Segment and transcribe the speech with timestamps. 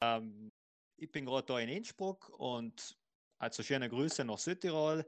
[0.00, 0.52] Ähm,
[0.96, 2.96] ich bin gerade da in Innsbruck und
[3.38, 5.06] also schöne Grüße nach Südtirol.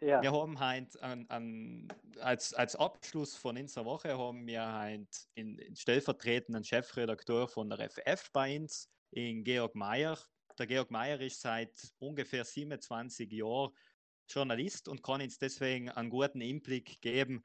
[0.00, 0.20] Ja.
[0.20, 1.88] Wir haben heute an, an,
[2.20, 7.88] als, als Abschluss von unserer Woche haben wir heute in, in stellvertretenden Chefredakteur von der
[7.88, 10.18] FF bei uns, in Georg Mayer.
[10.58, 13.72] Der Georg Mayer ist seit ungefähr 27 Jahren
[14.28, 17.42] Journalist und kann uns deswegen einen guten Einblick geben,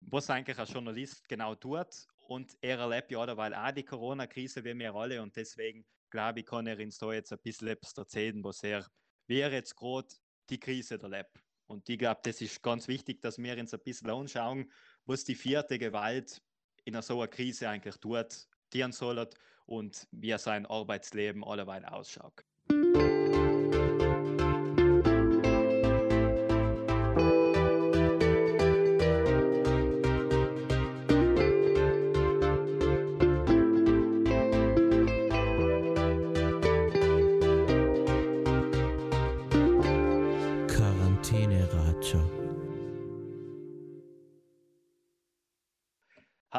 [0.00, 2.08] was eigentlich ein Journalist genau tut.
[2.30, 5.20] Und er erlebt ja dabei auch die Corona-Krise, wie wir alle.
[5.20, 8.86] Und deswegen glaube ich, kann er uns da jetzt ein bisschen erzählen, was er,
[9.26, 10.06] wie er jetzt gerade
[10.48, 11.42] die Krise erlebt.
[11.66, 14.70] Und ich glaube, das ist ganz wichtig, dass wir uns ein bisschen anschauen,
[15.06, 16.40] was die vierte Gewalt
[16.84, 19.28] in so einer Krise eigentlich tut, dienen soll
[19.66, 22.44] und wie sein Arbeitsleben alleweil ausschaut.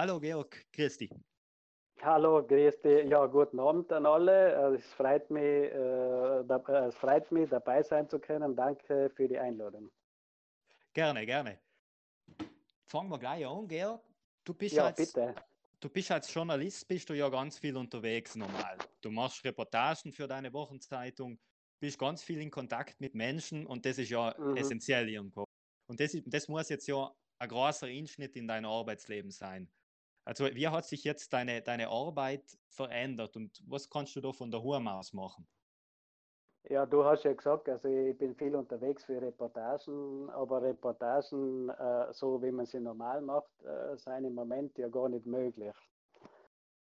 [0.01, 1.11] Hallo Georg, grüß dich.
[2.01, 3.07] Hallo, grüß dich.
[3.07, 4.57] Ja, guten Abend an alle.
[4.57, 8.55] Also, es freut mich, äh, da, äh, es freut mich, dabei sein zu können.
[8.55, 9.91] Danke für die Einladung.
[10.91, 11.59] Gerne, gerne.
[12.87, 14.01] Fangen wir gleich an, Georg.
[14.43, 15.35] Du bist ja, als, bitte.
[15.79, 18.79] Du bist als Journalist bist du ja ganz viel unterwegs normal.
[19.01, 21.37] Du machst Reportagen für deine Wochenzeitung,
[21.79, 24.57] bist ganz viel in Kontakt mit Menschen und das ist ja mhm.
[24.57, 25.45] essentiell irgendwo.
[25.85, 29.71] Und das, das muss jetzt ja ein großer Einschnitt in dein Arbeitsleben sein.
[30.25, 34.51] Also wie hat sich jetzt deine, deine Arbeit verändert und was kannst du da von
[34.51, 35.47] der Home aus machen?
[36.69, 42.13] Ja, du hast ja gesagt, also ich bin viel unterwegs für Reportagen, aber Reportagen, äh,
[42.13, 45.75] so wie man sie normal macht, äh, sind im Moment ja gar nicht möglich.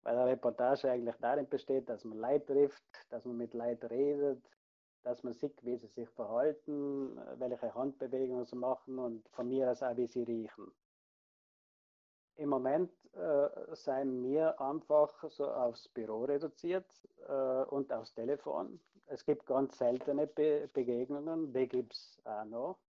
[0.03, 4.43] Weil eine Reportage eigentlich darin besteht, dass man Leute trifft, dass man mit Leuten redet,
[5.03, 9.81] dass man sieht, wie sie sich verhalten, welche Handbewegungen sie machen und von mir aus
[9.81, 10.71] auch, wie sie riechen.
[12.35, 16.85] Im Moment äh, seien wir einfach so aufs Büro reduziert
[17.27, 18.79] äh, und aufs Telefon.
[19.05, 22.79] Es gibt ganz seltene Be Begegnungen, die gibt es auch noch.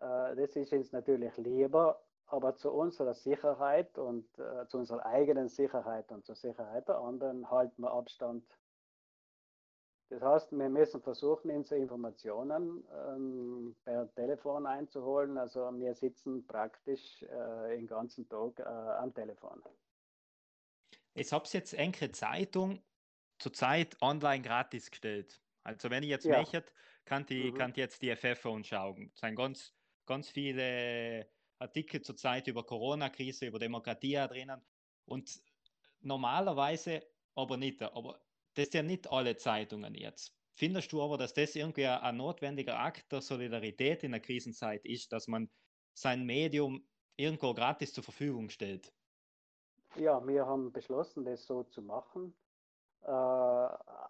[0.00, 5.48] Äh, das ist uns natürlich lieber, aber zu unserer Sicherheit und äh, zu unserer eigenen
[5.48, 8.44] Sicherheit und zur Sicherheit der anderen halten wir Abstand
[10.08, 15.36] das heißt, wir müssen versuchen, unsere Informationen ähm, per Telefon einzuholen.
[15.36, 19.62] Also wir sitzen praktisch äh, den ganzen Tag äh, am Telefon.
[21.14, 22.82] Ich habe jetzt enkele Zeitung
[23.38, 25.40] zurzeit online gratis gestellt.
[25.64, 26.38] Also wenn ich jetzt ja.
[26.38, 26.64] möchte,
[27.04, 27.56] kann ich, mhm.
[27.56, 29.10] kann ich jetzt die FF anschauen.
[29.12, 29.74] Es sind ganz,
[30.06, 31.26] ganz viele
[31.58, 34.60] Artikel zurzeit über Corona-Krise, über Demokratie drinnen.
[35.06, 35.40] Und
[36.00, 37.02] normalerweise
[37.34, 37.82] aber nicht.
[37.82, 38.20] Aber
[38.58, 40.34] das ja nicht alle Zeitungen jetzt.
[40.54, 45.12] Findest du aber, dass das irgendwie ein notwendiger Akt der Solidarität in der Krisenzeit ist,
[45.12, 45.50] dass man
[45.92, 48.92] sein Medium irgendwo gratis zur Verfügung stellt?
[49.96, 52.34] Ja, wir haben beschlossen, das so zu machen.
[53.02, 53.10] Äh,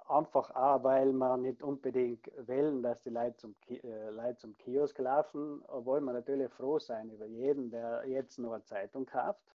[0.08, 4.98] einfach auch, weil wir nicht unbedingt wollen, dass die Leute zum, äh, Leute zum Kiosk
[4.98, 9.54] laufen, obwohl wir natürlich froh sein über jeden, der jetzt noch eine Zeitung kauft.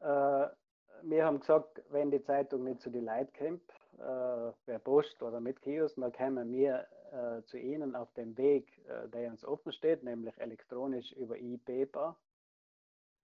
[0.00, 0.46] Äh,
[1.02, 5.40] wir haben gesagt, wenn die Zeitung nicht zu den Leuten kommt, äh, per Post oder
[5.40, 9.72] mit Kiosk, dann kommen wir äh, zu Ihnen auf dem Weg, äh, der uns offen
[9.72, 12.16] steht, nämlich elektronisch über e-Paper.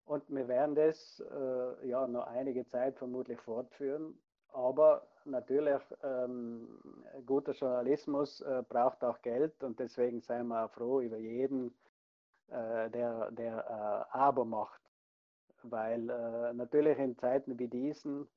[0.05, 4.19] Und wir werden das äh, ja noch einige Zeit vermutlich fortführen.
[4.53, 6.69] Aber natürlich, ähm,
[7.27, 11.75] guter Journalismus äh, braucht auch Geld und deswegen sind wir auch froh über jeden,
[12.49, 14.82] äh, der, der Abo macht
[15.65, 18.29] weil äh, natürlich in Zeiten wie diesen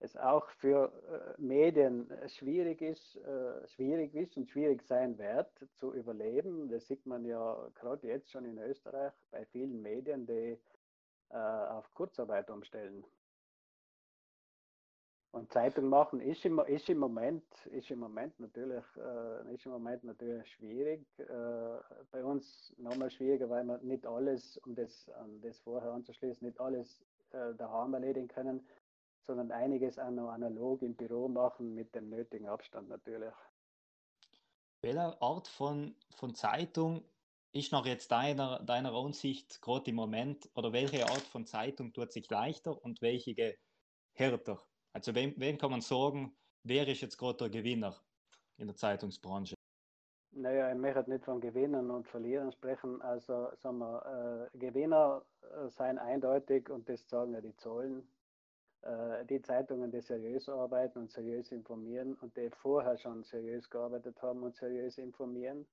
[0.00, 0.92] es auch für
[1.38, 6.68] äh, Medien schwierig ist, äh, schwierig ist und schwierig sein wird zu überleben.
[6.68, 10.56] Das sieht man ja gerade jetzt schon in Österreich bei vielen Medien, die
[11.30, 13.04] äh, auf Kurzarbeit umstellen.
[15.38, 19.72] Und Zeitung machen ist im, ist im Moment, ist im Moment natürlich, äh, ist im
[19.72, 21.06] Moment natürlich schwierig.
[21.18, 21.24] Äh,
[22.10, 26.60] bei uns nochmal schwieriger, weil wir nicht alles, um das, um das vorher anzuschließen, nicht
[26.60, 28.66] alles äh, daheim erledigen können,
[29.28, 33.34] sondern einiges auch noch analog im Büro machen mit dem nötigen Abstand natürlich.
[34.82, 37.04] Welche Art von, von Zeitung
[37.52, 42.10] ist nach jetzt deiner, deiner Ansicht gerade im Moment oder welche Art von Zeitung tut
[42.10, 43.56] sich leichter und welche
[44.14, 44.58] härter?
[44.92, 47.96] Also wem, wem kann man sagen, wer ist jetzt gerade der Gewinner
[48.58, 49.54] in der Zeitungsbranche?
[50.32, 53.02] Naja, ich möchte nicht von Gewinnen und Verlieren sprechen.
[53.02, 58.08] Also sagen wir, äh, Gewinner äh, seien eindeutig und das sagen ja die Zahlen.
[58.82, 64.20] äh, die Zeitungen, die seriös arbeiten und seriös informieren und die vorher schon seriös gearbeitet
[64.22, 65.66] haben und seriös informieren.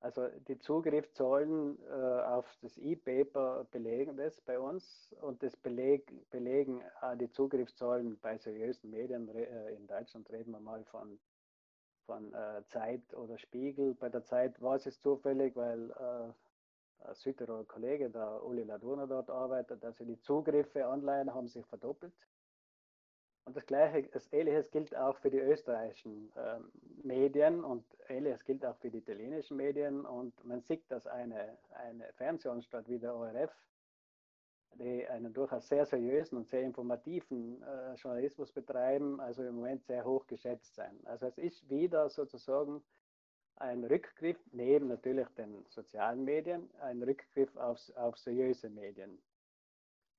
[0.00, 6.80] Also die Zugriffszahlen äh, auf das E-Paper belegen das bei uns und das beleg, belegen
[7.02, 9.28] äh, die Zugriffszahlen bei seriösen Medien.
[9.28, 11.20] Äh, in Deutschland reden wir mal von,
[12.06, 13.94] von äh, Zeit oder Spiegel.
[13.94, 19.28] Bei der Zeit war es zufällig, weil äh, ein Südtiroler Kollege, der Uli Ladurner dort
[19.28, 22.14] arbeitet, also die Zugriffe online haben sich verdoppelt.
[23.44, 26.58] Und das Gleiche, das Ähnliches gilt auch für die österreichischen äh,
[27.02, 30.04] Medien und Ähnliches gilt auch für die italienischen Medien.
[30.04, 33.50] Und man sieht, dass eine, eine Fernsehanstalt wie der ORF,
[34.74, 40.04] die einen durchaus sehr seriösen und sehr informativen äh, Journalismus betreiben, also im Moment sehr
[40.04, 40.98] hoch geschätzt sein.
[41.04, 42.82] Also es ist wieder sozusagen
[43.56, 49.20] ein Rückgriff, neben natürlich den sozialen Medien, ein Rückgriff auf, auf seriöse Medien.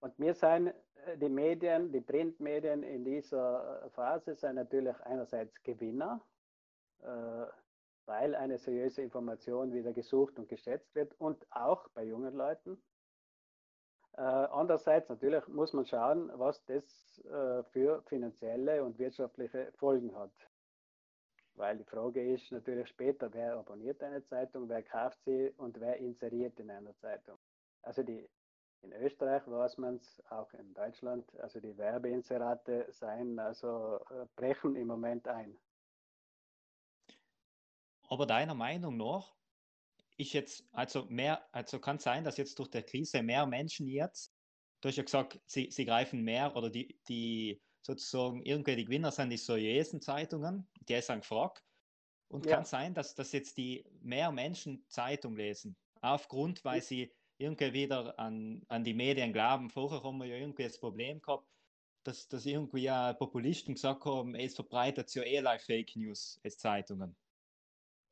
[0.01, 0.73] Und mir sind
[1.05, 6.21] äh, die Medien, die Printmedien in dieser Phase sind natürlich einerseits Gewinner,
[7.01, 7.45] äh,
[8.05, 12.81] weil eine seriöse Information wieder gesucht und geschätzt wird und auch bei jungen Leuten.
[14.17, 16.83] Äh, andererseits natürlich muss man schauen, was das
[17.71, 20.31] für finanzielle und wirtschaftliche Folgen hat.
[21.53, 25.97] Weil die Frage ist natürlich später, wer abonniert eine Zeitung, wer kauft sie und wer
[25.97, 27.37] inseriert in einer Zeitung.
[27.83, 28.27] Also die
[28.83, 31.25] in Österreich weiß man es, auch in Deutschland.
[31.39, 35.57] Also die Werbeinserate sein, also äh, brechen im Moment ein.
[38.09, 39.33] Aber deiner Meinung nach
[40.17, 43.87] ist jetzt, also mehr, also kann es sein, dass jetzt durch die Krise mehr Menschen
[43.87, 44.33] jetzt,
[44.81, 49.11] du hast ja gesagt, sie, sie greifen mehr oder die, die sozusagen irgendwie die Gewinner
[49.11, 51.63] sind die seriösen Zeitungen, die sind gefragt.
[52.27, 52.55] Und ja.
[52.55, 58.17] kann sein, dass, dass jetzt die mehr Menschen Zeitung lesen, aufgrund, weil sie irgendwie wieder
[58.19, 59.69] an, an die Medien glauben.
[59.69, 61.47] Vorher haben wir ja irgendwie das Problem gehabt,
[62.03, 66.57] dass, dass irgendwie ja Populisten gesagt haben, es verbreitet ja eh like Fake News als
[66.57, 67.15] Zeitungen.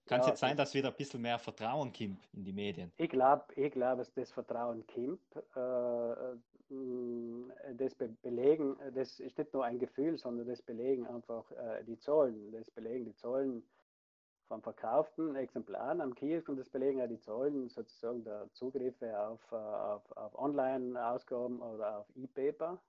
[0.06, 2.92] Kann es ja, jetzt sein, dass wieder ein bisschen mehr Vertrauen kommt in die Medien?
[2.98, 5.22] Ich glaube, ich glaub, dass das Vertrauen kommt.
[5.56, 11.52] Äh, mm, das be belegen, das ist nicht nur ein Gefühl, sondern das belegen einfach
[11.52, 12.52] äh, die Zahlen.
[12.52, 13.62] Das belegen die Zahlen
[14.50, 19.40] von verkauften Exemplaren am Kiosk und das belegen ja die Zahlen sozusagen der Zugriffe auf,
[19.52, 22.82] äh, auf, auf Online-Ausgaben oder auf E-Paper.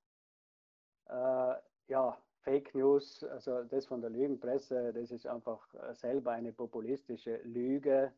[1.09, 1.55] Äh,
[1.89, 7.37] ja, Fake News, also das von der Lügenpresse, das ist einfach äh, selber eine populistische
[7.43, 8.11] Lüge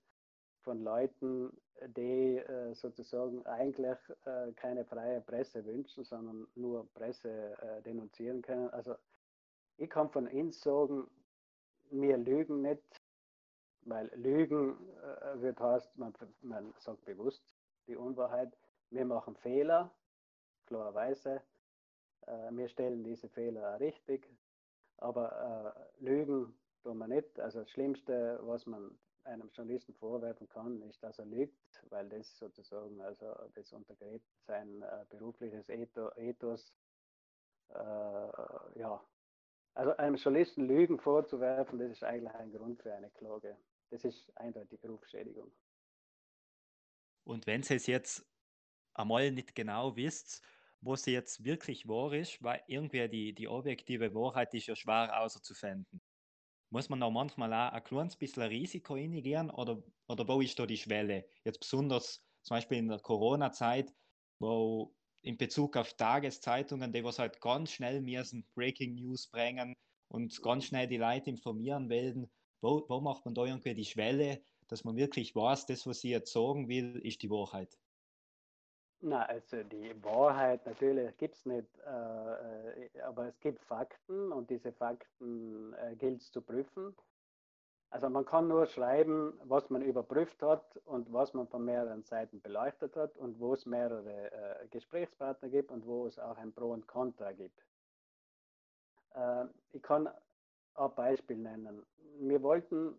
[0.60, 1.50] von Leuten,
[1.96, 8.70] die äh, sozusagen eigentlich äh, keine freie Presse wünschen, sondern nur Presse äh, denunzieren können.
[8.70, 8.94] Also
[9.78, 11.08] ich kann von Ihnen sagen,
[11.90, 13.01] wir lügen nicht,
[13.84, 16.12] weil Lügen äh, wird heißt, man,
[16.42, 17.42] man sagt bewusst
[17.86, 18.56] die Unwahrheit.
[18.90, 19.90] Wir machen Fehler,
[20.66, 21.42] klarerweise.
[22.26, 24.28] Äh, wir stellen diese Fehler richtig.
[24.98, 27.38] Aber äh, Lügen tun wir nicht.
[27.40, 32.36] Also das Schlimmste, was man einem Journalisten vorwerfen kann, ist, dass er lügt, weil das
[32.38, 36.74] sozusagen, also das untergräbt sein äh, berufliches Ethos.
[37.68, 39.00] Äh, ja,
[39.74, 43.56] also einem Journalisten Lügen vorzuwerfen, das ist eigentlich ein Grund für eine Klage.
[43.92, 45.52] Das ist eindeutig Rufschädigung.
[47.24, 48.26] Und wenn Sie es jetzt
[48.94, 50.42] einmal nicht genau wisst,
[50.80, 55.20] wo sie jetzt wirklich wahr ist, weil irgendwie die, die objektive Wahrheit ist ja schwer
[55.20, 56.00] auszufinden.
[56.70, 60.64] Muss man da manchmal auch ein kleines bisschen Risiko eingehen oder, oder wo ist da
[60.64, 61.28] die Schwelle?
[61.44, 63.92] Jetzt besonders zum Beispiel in der Corona-Zeit,
[64.40, 69.76] wo in Bezug auf Tageszeitungen, die was halt ganz schnell müssen Breaking News bringen
[70.08, 74.40] und ganz schnell die Leute informieren werden, wo, wo macht man da irgendwie die Schwelle,
[74.68, 77.76] dass man wirklich weiß, das, was ich jetzt sagen will, ist die Wahrheit?
[79.00, 84.48] Na, also die Wahrheit natürlich gibt es nicht, äh, äh, aber es gibt Fakten und
[84.48, 86.94] diese Fakten äh, gilt es zu prüfen.
[87.90, 92.40] Also man kann nur schreiben, was man überprüft hat und was man von mehreren Seiten
[92.40, 96.70] beleuchtet hat und wo es mehrere äh, Gesprächspartner gibt und wo es auch ein Pro
[96.70, 97.60] und Contra gibt.
[99.14, 100.08] Äh, ich kann
[100.74, 101.84] ein Beispiel nennen.
[102.20, 102.94] Wir wollten,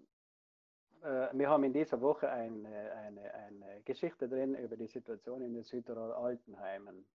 [1.01, 5.53] äh, wir haben in dieser Woche eine, eine, eine Geschichte drin über die Situation in
[5.53, 7.05] den Südtirol Altenheimen.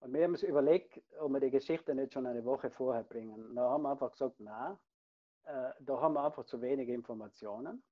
[0.00, 3.54] Und wir haben uns überlegt, ob wir die Geschichte nicht schon eine Woche vorher bringen.
[3.54, 4.78] Da haben wir einfach gesagt, na,
[5.44, 7.82] äh, da haben wir einfach zu wenig Informationen.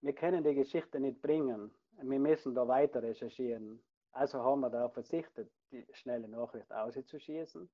[0.00, 1.74] Wir können die Geschichte nicht bringen.
[2.02, 3.82] Wir müssen da weiter recherchieren.
[4.12, 7.68] Also haben wir darauf verzichtet, die schnelle Nachricht auszuschießen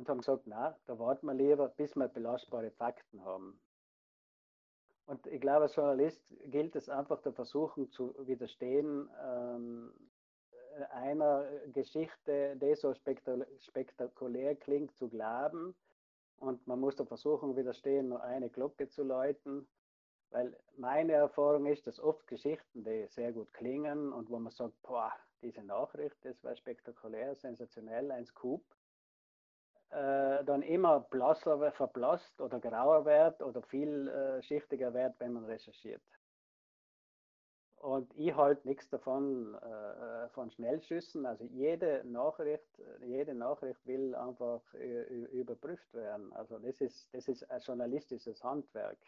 [0.00, 3.60] und haben gesagt, na, da warten wir lieber, bis wir belastbare Fakten haben.
[5.04, 9.92] Und ich glaube, als Journalist gilt es einfach der Versuchung zu widerstehen, ähm,
[10.90, 15.74] einer Geschichte, die so spektakulär klingt, zu glauben.
[16.38, 19.68] Und man muss der Versuchung widerstehen, nur eine Glocke zu läuten.
[20.30, 24.80] Weil meine Erfahrung ist, dass oft Geschichten, die sehr gut klingen und wo man sagt,
[24.80, 28.64] boah, diese Nachricht, das war spektakulär, sensationell, ein Scoop,
[29.90, 36.02] äh, dann immer blasser, verblasst oder grauer wird oder vielschichtiger äh, wird, wenn man recherchiert.
[37.74, 41.26] Und ich halte nichts davon äh, von Schnellschüssen.
[41.26, 42.68] Also jede Nachricht,
[43.00, 46.30] jede Nachricht will einfach überprüft werden.
[46.34, 48.98] Also das ist, das ist ein journalistisches Handwerk.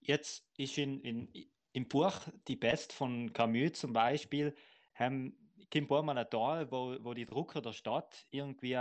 [0.00, 1.28] Jetzt ist in, in,
[1.72, 2.12] im Buch
[2.46, 4.54] Die Best von Camus zum Beispiel,
[4.94, 5.39] haben
[5.78, 8.76] ein paar Mal da, wo, wo die Drucker der Stadt irgendwie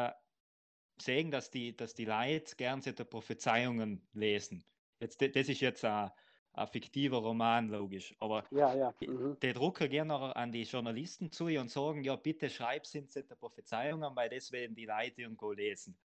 [1.01, 4.63] sehen, dass die, dass die Leute gern solche Prophezeiungen lesen.
[4.99, 6.11] Jetzt, das ist jetzt ein,
[6.53, 8.15] ein fiktiver Roman, logisch.
[8.19, 8.93] Aber ja, ja.
[9.01, 9.37] Mhm.
[9.41, 13.35] die, Drucker gehen noch an die Journalisten zu und sagen, ja, bitte schreib sind solche
[13.35, 15.97] Prophezeiungen, weil das werden die Leute irgendwo lesen.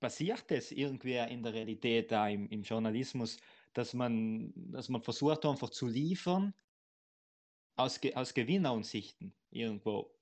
[0.00, 3.38] Passiert das irgendwie in der Realität da im, im Journalismus,
[3.72, 6.52] dass man, dass man versucht einfach zu liefern
[7.76, 10.12] aus, aus Gewinneransichten irgendwo?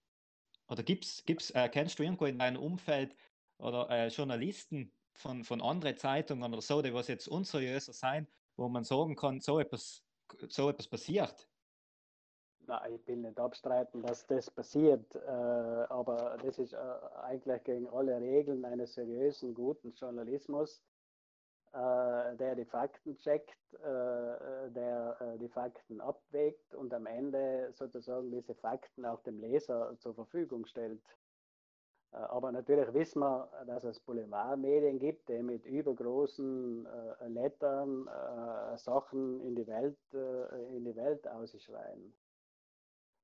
[0.69, 3.17] Oder gibt's, gibt's, äh, kennst du irgendwo in deinem Umfeld
[3.59, 8.69] oder äh, Journalisten von, von anderen Zeitungen oder so, die was jetzt unseriöser sein, wo
[8.69, 10.05] man sagen kann, so etwas,
[10.49, 11.49] so etwas passiert?
[12.67, 16.77] Nein, ich will nicht abstreiten, dass das passiert, äh, aber das ist äh,
[17.23, 20.81] eigentlich gegen alle Regeln eines seriösen, guten Journalismus,
[21.73, 28.55] der die Fakten checkt, äh, der äh, die Fakten abwägt und am Ende sozusagen diese
[28.57, 31.01] Fakten auch dem Leser zur Verfügung stellt.
[32.13, 39.41] Aber natürlich wissen wir, dass es Boulevardmedien gibt, die mit übergroßen äh, Lettern äh, Sachen
[39.43, 42.13] in die Welt, äh, in die Welt ausschreien.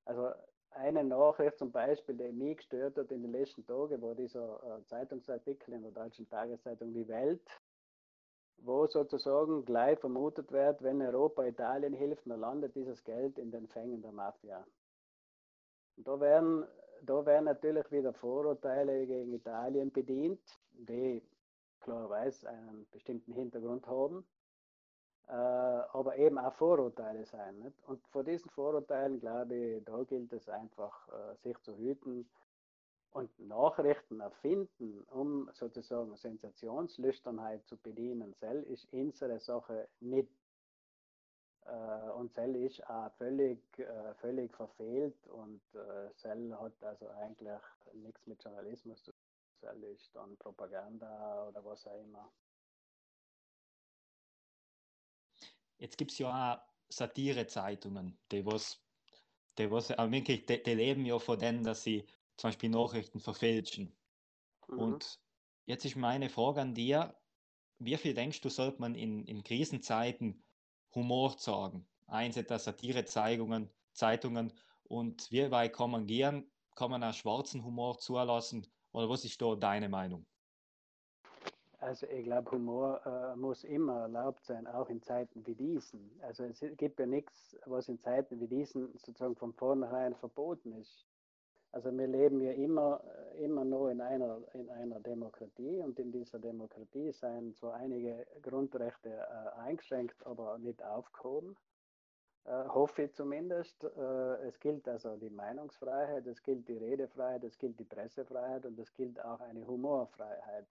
[0.04, 0.30] Also
[0.70, 5.74] eine Nachricht zum Beispiel, die mich gestört hat in den letzten Tagen, war dieser Zeitungsartikel
[5.74, 7.42] in der deutschen Tageszeitung Die Welt,
[8.58, 13.68] wo sozusagen gleich vermutet wird, wenn Europa Italien hilft, dann landet dieses Geld in den
[13.68, 14.64] Fängen der Mafia.
[15.96, 16.66] Und da werden,
[17.02, 20.40] da werden natürlich wieder Vorurteile gegen Italien bedient,
[20.72, 21.22] die
[21.80, 24.26] klarerweise einen bestimmten Hintergrund haben,
[25.28, 27.58] äh, aber eben auch Vorurteile sein.
[27.60, 27.76] Nicht?
[27.86, 32.28] Und vor diesen Vorurteilen, glaube ich, da gilt es einfach, äh, sich zu hüten,
[33.16, 40.28] und Nachrichten erfinden, um sozusagen Sensationslüsternheit zu bedienen, Cell ist unsere Sache nicht.
[41.64, 47.58] Äh, und Cell ist auch völlig, äh, völlig verfehlt und äh, Cell hat also eigentlich
[47.94, 49.20] nichts mit Journalismus zu tun.
[49.60, 52.30] Cell ist dann Propaganda oder was auch immer.
[55.78, 58.78] Jetzt gibt es ja auch Satirezeitungen, die was,
[59.56, 62.06] die was, wirklich, die, die leben ja von denen, dass sie
[62.36, 63.96] zum Beispiel Nachrichten verfälschen.
[64.68, 64.78] Mhm.
[64.78, 65.20] Und
[65.66, 67.16] jetzt ist meine Frage an dir,
[67.78, 70.42] wie viel denkst du, sollte man in, in Krisenzeiten
[70.94, 71.86] Humor sagen?
[72.06, 74.52] Einsetzer Satirezeitungen Zeitungen
[74.84, 76.50] und wie weit kann man gehen?
[76.76, 78.66] Kann man auch schwarzen Humor zulassen?
[78.92, 80.26] Oder was ist da deine Meinung?
[81.78, 86.10] Also ich glaube, Humor äh, muss immer erlaubt sein, auch in Zeiten wie diesen.
[86.22, 91.06] Also es gibt ja nichts, was in Zeiten wie diesen sozusagen von vornherein verboten ist.
[91.76, 93.02] Also wir leben ja immer,
[93.34, 99.10] immer nur in einer, in einer Demokratie und in dieser Demokratie seien zwar einige Grundrechte
[99.10, 101.54] äh, eingeschränkt, aber nicht aufgehoben.
[102.44, 103.84] Äh, hoffe ich zumindest.
[103.84, 108.78] Äh, es gilt also die Meinungsfreiheit, es gilt die Redefreiheit, es gilt die Pressefreiheit und
[108.78, 110.66] es gilt auch eine Humorfreiheit.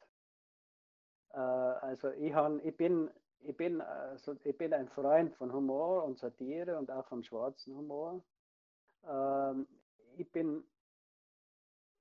[1.33, 6.03] Äh, also ich, han, ich, bin, ich, bin, also ich bin ein Freund von Humor
[6.03, 8.24] und Satire und auch vom schwarzen Humor.
[9.07, 9.67] Ähm,
[10.17, 10.63] ich bin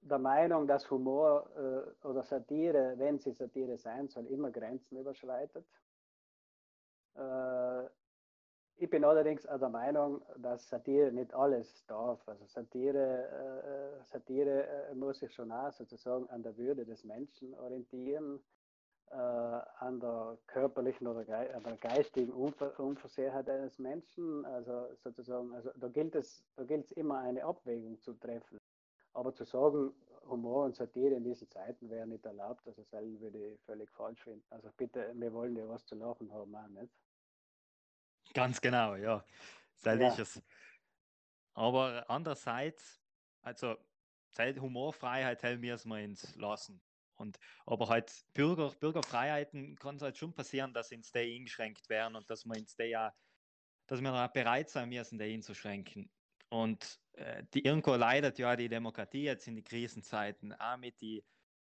[0.04, 5.64] der Meinung, dass Humor äh, oder Satire, wenn sie Satire sein soll, immer Grenzen überschreitet.
[7.16, 7.84] Äh,
[8.76, 12.20] ich bin allerdings auch der Meinung, dass Satire nicht alles darf.
[12.28, 17.54] Also Satire, äh, Satire äh, muss sich schon auch sozusagen an der Würde des Menschen
[17.54, 18.40] orientieren,
[19.10, 21.20] äh, an der körperlichen oder
[21.54, 24.44] an der geistigen Unver Unversehrtheit eines Menschen.
[24.44, 28.58] Also sozusagen, also da gilt es, da gilt es immer eine Abwägung zu treffen.
[29.14, 29.94] Aber zu sagen,
[30.28, 34.22] Humor und Satire in diesen Zeiten wäre nicht erlaubt, also das würde ich völlig falsch
[34.22, 34.44] finden.
[34.50, 36.92] Also bitte, wir wollen ja was zu lachen haben, auch nicht.
[38.32, 39.24] Ganz genau, ja.
[39.82, 40.08] Das ja.
[40.08, 40.42] ist es.
[41.52, 43.00] Aber andererseits,
[43.42, 43.76] also
[44.38, 46.82] Humorfreiheit hält mir es mal ins Lassen.
[47.16, 52.16] Und aber halt Bürger, Bürgerfreiheiten kann es halt schon passieren, dass ins die eingeschränkt werden
[52.16, 53.14] und dass man ins die ja,
[53.86, 56.10] dass wir auch bereit sein müssen, die einzuschränken
[56.48, 57.00] Und
[57.52, 61.24] die, irgendwo leidet ja die Demokratie jetzt in die Krisenzeiten, auch mit die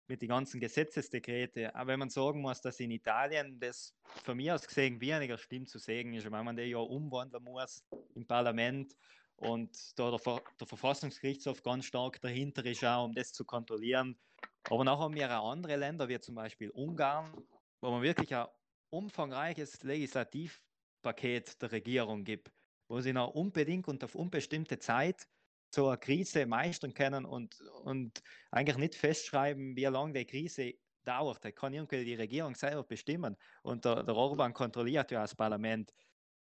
[0.10, 1.74] mit den ganzen Gesetzesdekrete.
[1.76, 5.70] Aber wenn man sagen muss, dass in Italien das von mir aus gesehen weniger stimmt
[5.70, 8.96] zu sagen ist, wenn man den ja umwandeln muss im Parlament
[9.36, 14.20] und da der, der Verfassungsgerichtshof ganz stark dahinter ist, auch, um das zu kontrollieren.
[14.64, 17.32] Aber nachher haben wir auch andere Länder, wie zum Beispiel Ungarn,
[17.80, 18.48] wo man wirklich ein
[18.90, 22.52] umfangreiches Legislativpaket der Regierung gibt,
[22.88, 25.28] wo sie noch unbedingt und auf unbestimmte Zeit
[25.74, 28.22] so eine Krise meistern können und, und
[28.52, 30.74] eigentlich nicht festschreiben, wie lange die Krise
[31.04, 31.44] dauert.
[31.44, 33.38] Da kann irgendwie die Regierung selber bestimmen.
[33.64, 35.94] Und der, der Orban kontrolliert ja das Parlament.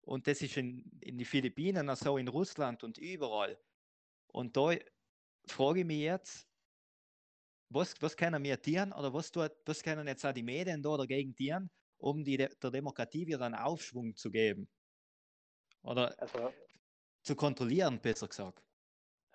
[0.03, 3.59] Und das ist in, in die Philippinen, also in Russland und überall.
[4.29, 4.73] Und da
[5.47, 6.47] frage ich mich jetzt,
[7.69, 10.97] was, was können wir tun oder was, tut, was können jetzt auch die Medien da
[10.97, 11.69] dagegen tun,
[11.99, 14.69] um die, der Demokratie wieder einen Aufschwung zu geben?
[15.83, 16.53] Oder also,
[17.23, 18.63] zu kontrollieren, besser gesagt.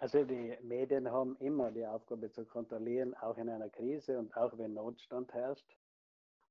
[0.01, 4.57] Also die Medien haben immer die Aufgabe zu kontrollieren, auch in einer Krise und auch
[4.57, 5.77] wenn Notstand herrscht.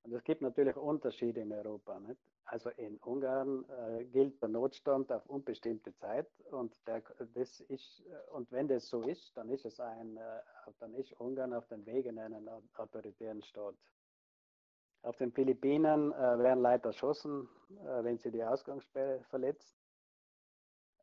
[0.03, 1.99] Und es gibt natürlich Unterschiede in Europa.
[1.99, 2.21] Nicht?
[2.45, 7.03] Also in Ungarn äh, gilt der Notstand auf unbestimmte Zeit und, der,
[7.33, 10.39] das ist, und wenn das so ist, dann ist es ein, äh,
[10.79, 13.75] dann ist Ungarn auf dem Weg in einen autoritären Staat.
[15.01, 19.75] Auf den Philippinen äh, werden Leute erschossen, äh, wenn sie die Ausgangssperre verletzen.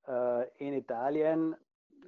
[0.07, 1.55] Äh, in Italien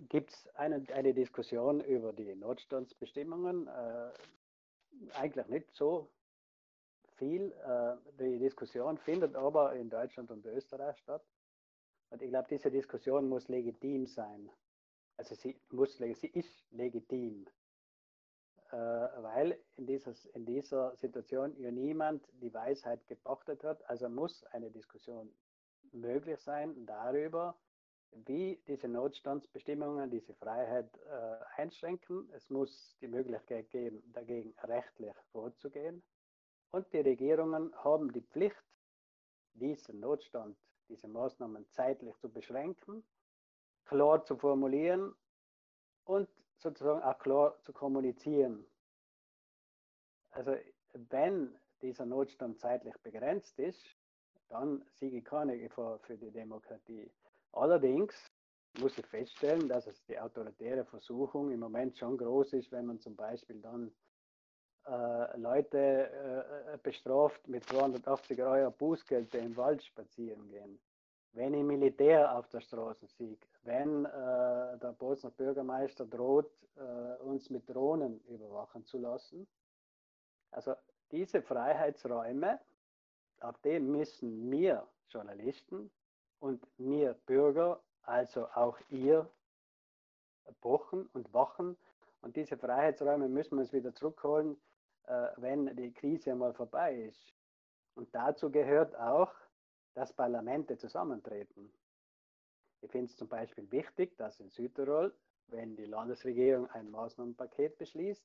[0.09, 3.67] gibt es eine, eine Diskussion über die Notstandsbestimmungen.
[3.67, 4.11] Äh,
[5.15, 6.11] eigentlich nicht so
[7.17, 7.53] viel.
[7.53, 11.25] Äh, die Diskussion findet aber in Deutschland und Österreich statt.
[12.11, 14.51] Und ich glaube, diese Diskussion muss legitim sein.
[15.17, 17.47] Also sie, muss, sie ist legitim.
[18.73, 23.85] Äh, weil in, dieses, in dieser Situation ja niemand die Weisheit gepachtet hat.
[23.89, 25.33] Also muss eine Diskussion
[25.93, 27.57] möglich sein darüber,
[28.13, 32.29] wie diese Notstandsbestimmungen diese Freiheit äh, einschränken.
[32.35, 36.03] Es muss die Möglichkeit geben, dagegen rechtlich vorzugehen.
[36.73, 38.63] Und die Regierungen haben die Pflicht,
[39.55, 40.57] diesen Notstand,
[40.89, 43.05] diese Maßnahmen zeitlich zu beschränken,
[43.85, 45.15] klar zu formulieren
[46.05, 48.67] und sozusagen auch klar zu kommunizieren.
[50.31, 50.57] Also
[50.93, 53.85] wenn dieser Notstand zeitlich begrenzt ist,
[54.49, 57.11] dann ich keine Gefahr für die Demokratie.
[57.53, 58.15] Allerdings
[58.79, 63.01] muss ich feststellen, dass es die autoritäre Versuchung im Moment schon groß ist, wenn man
[63.01, 63.93] zum Beispiel dann
[64.87, 66.11] äh, Leute
[66.73, 70.81] äh, bestraft mit 280 Euro Bußgeld, die im Wald spazieren gehen.
[71.33, 77.51] Wenn ich Militär auf der Straße sehe, wenn äh, der Bosner Bürgermeister droht, äh, uns
[77.51, 79.47] mit Drohnen überwachen zu lassen.
[80.51, 80.75] Also
[81.13, 82.59] diese Freiheitsräume,
[83.41, 85.91] auf die müssen wir Journalisten
[86.41, 89.31] und wir Bürger, also auch ihr,
[90.61, 91.77] pochen und wachen.
[92.23, 94.61] Und diese Freiheitsräume müssen wir uns wieder zurückholen,
[95.05, 97.35] äh, wenn die Krise einmal vorbei ist.
[97.95, 99.33] Und dazu gehört auch,
[99.95, 101.73] dass Parlamente zusammentreten.
[102.83, 105.15] Ich finde es zum Beispiel wichtig, dass in Südtirol,
[105.49, 108.25] wenn die Landesregierung ein Maßnahmenpaket beschließt,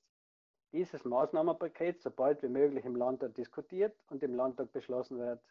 [0.71, 5.41] dieses Maßnahmenpaket so bald wie möglich im Landtag diskutiert und im Landtag beschlossen wird.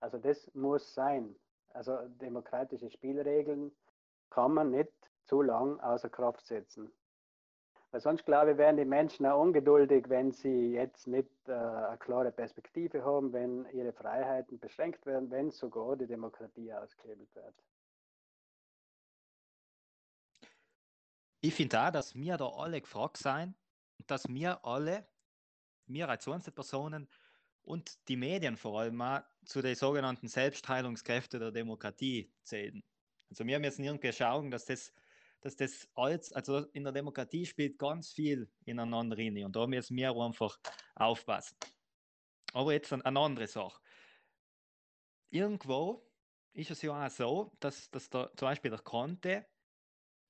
[0.00, 1.36] Also das muss sein.
[1.72, 3.70] Also demokratische Spielregeln
[4.30, 4.92] kann man nicht
[5.24, 6.90] zu lang außer Kraft setzen.
[7.92, 11.98] Weil sonst, glaube ich, werden die Menschen auch ungeduldig, wenn sie jetzt nicht äh, eine
[11.98, 17.54] klare Perspektive haben, wenn ihre Freiheiten beschränkt werden, wenn sogar die Demokratie ausgehebelt wird.
[21.40, 23.56] Ich finde auch, dass wir da alle gefragt sein,
[24.06, 25.04] dass wir alle,
[25.86, 27.08] wir als Einzelpersonen,
[27.62, 32.82] und die Medien vor allem auch zu den sogenannten Selbstheilungskräften der Demokratie zählen.
[33.30, 34.92] Also wir müssen irgendwie schauen, dass das,
[35.40, 39.96] dass das alles, also in der Demokratie spielt ganz viel ineinander rein und da müssen
[39.96, 40.58] wir einfach
[40.94, 41.56] aufpassen.
[42.52, 43.80] Aber jetzt eine andere Sache.
[45.30, 46.04] Irgendwo
[46.52, 49.46] ist es ja auch so, dass, dass der, zum Beispiel der Conte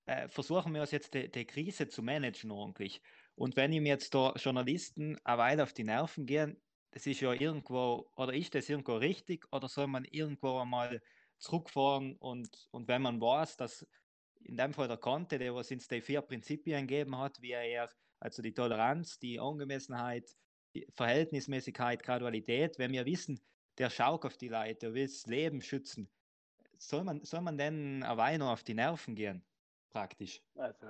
[0.07, 3.01] äh, versuchen wir uns jetzt die, die Krise zu managen ordentlich.
[3.35, 7.33] Und wenn ihm jetzt da Journalisten eine Weile auf die Nerven gehen, das ist ja
[7.33, 11.01] irgendwo, oder ist das irgendwo richtig, oder soll man irgendwo einmal
[11.39, 13.87] zurückfahren und, und wenn man weiß, dass
[14.43, 17.89] in dem Fall der Kante, der was uns die vier Prinzipien gegeben hat, wie er
[18.19, 20.37] also die Toleranz, die Angemessenheit,
[20.75, 23.41] die Verhältnismäßigkeit, Gradualität, wenn wir wissen,
[23.79, 26.11] der schaut auf die Leute, der will das Leben schützen,
[26.79, 29.45] soll man, soll man denn eine Weile auf die Nerven gehen,
[29.91, 30.43] praktisch?
[30.57, 30.87] Also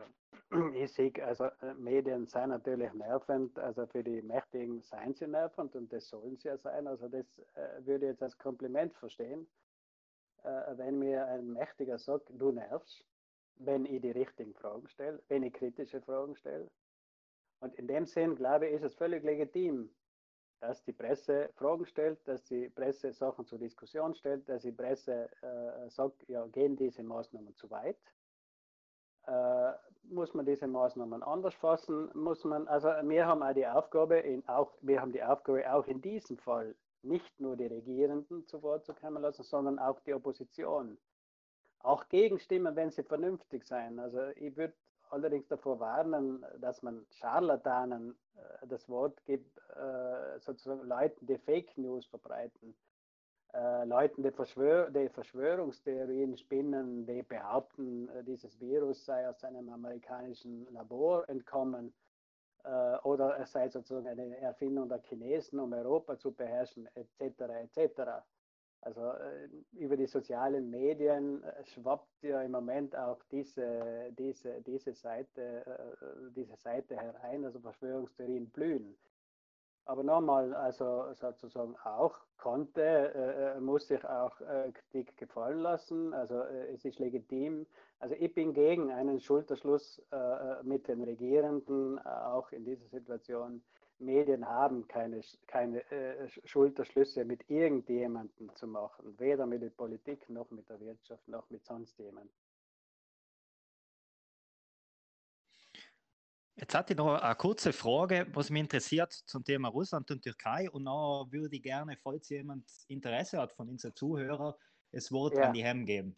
[0.75, 5.75] ich sehe, also äh, Medien sind natürlich nervend, also für die Mächtigen seien sie nervend
[5.77, 6.87] und das sollen sie ja sein.
[6.87, 9.47] Also das äh, würde ich jetzt als Kompliment verstehen.
[10.43, 13.05] Äh, wenn mir ein Mächtiger sagt, du nervst,
[13.57, 16.71] wenn ich die richtigen Fragen stelle, wenn ich kritische Fragen stelle.
[17.61, 19.91] Und in dem Sinn, glaube ich, ist es völlig legitim,
[20.61, 25.31] dass die Presse Fragen stellt, dass die Presse Sachen zur Diskussion stellt, dass die Presse
[25.43, 27.99] äh, sagt, ja, gehen diese Maßnahmen zu weit?
[29.27, 29.73] Äh,
[30.05, 32.11] muss man diese Maßnahmen anders fassen?
[32.15, 35.87] Muss man, also wir haben auch die Aufgabe, in, auch, wir haben die Aufgabe, auch
[35.87, 40.15] in diesem Fall nicht nur die Regierenden zu Wort zu kommen lassen, sondern auch die
[40.15, 40.99] Opposition.
[41.81, 43.99] Auch Gegenstimmen, wenn sie vernünftig sein.
[43.99, 44.75] Also ich würde
[45.11, 51.77] allerdings davor warnen, dass man Scharlatanen äh, das Wort gibt, äh, sozusagen Leuten, die Fake
[51.79, 52.75] News verbreiten,
[53.55, 59.69] äh, Leuten, die, Verschwör die Verschwörungstheorien spinnen, die behaupten, äh, dieses Virus sei aus einem
[59.69, 61.93] amerikanischen Labor entkommen
[62.65, 67.41] äh, oder es sei sozusagen eine Erfindung der Chinesen, um Europa zu beherrschen, etc.
[67.75, 68.23] etc.
[68.83, 74.95] Also äh, über die sozialen Medien äh, schwappt ja im Moment auch diese, diese, diese,
[74.95, 78.97] Seite, äh, diese Seite herein, also Verschwörungstheorien blühen.
[79.91, 86.15] Aber nochmal, also sozusagen auch konnte, äh, muss sich auch äh, Kritik gefallen lassen.
[86.15, 87.67] Also äh, es ist legitim.
[87.99, 90.01] Also ich bin gegen einen Schulterschluss
[90.63, 93.63] mit den Regierenden, auch in dieser Situation.
[93.99, 100.51] Medien haben keine, keine äh, Schulterschlüsse mit irgendjemandem zu machen, weder mit der Politik noch
[100.53, 102.40] mit der Wirtschaft noch mit sonst jemandem.
[106.61, 110.71] Jetzt hatte ich noch eine kurze Frage, was mich interessiert zum Thema Russland und Türkei.
[110.71, 114.53] Und dann würde ich gerne, falls jemand Interesse hat von unseren Zuhörern,
[114.93, 115.45] das Wort ja.
[115.45, 116.15] an die Hem geben.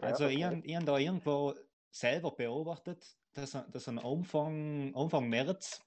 [0.00, 0.60] Also, ja, okay.
[0.64, 1.54] ich, ich habe da irgendwo
[1.90, 5.82] selber beobachtet, dass, dass ein Umfang, Umfang März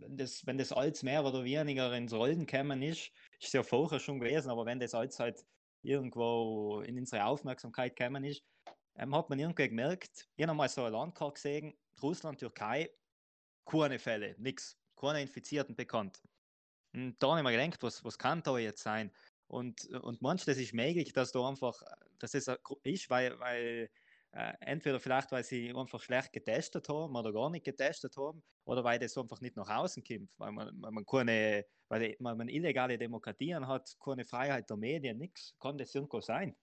[0.00, 3.62] wenn das, wenn das alles mehr oder weniger ins Rollen gekommen ist, ist es ja
[3.62, 5.44] vorher schon gewesen, aber wenn das alles halt
[5.82, 8.42] irgendwo in unsere Aufmerksamkeit gekommen ist,
[8.96, 12.90] ähm, hat man irgendwie gemerkt, ich habe mal so ein Landkarte gesehen, Russland, Türkei,
[13.66, 16.22] keine Fälle, nichts, keine Infizierten bekannt.
[16.94, 19.12] Und da habe ich mir gedacht, was, was kann da jetzt sein?
[19.48, 21.82] Und, und manchmal ist möglich, dass da einfach,
[22.18, 22.48] dass das
[22.82, 23.90] ist, weil, weil
[24.32, 28.82] äh, entweder vielleicht, weil sie einfach schlecht getestet haben oder gar nicht getestet haben, oder
[28.82, 32.98] weil das einfach nicht nach außen kommt, weil man, weil man keine, weil man illegale
[32.98, 35.54] Demokratien hat, keine Freiheit der Medien, nichts.
[35.60, 36.56] Kann das irgendwo sein?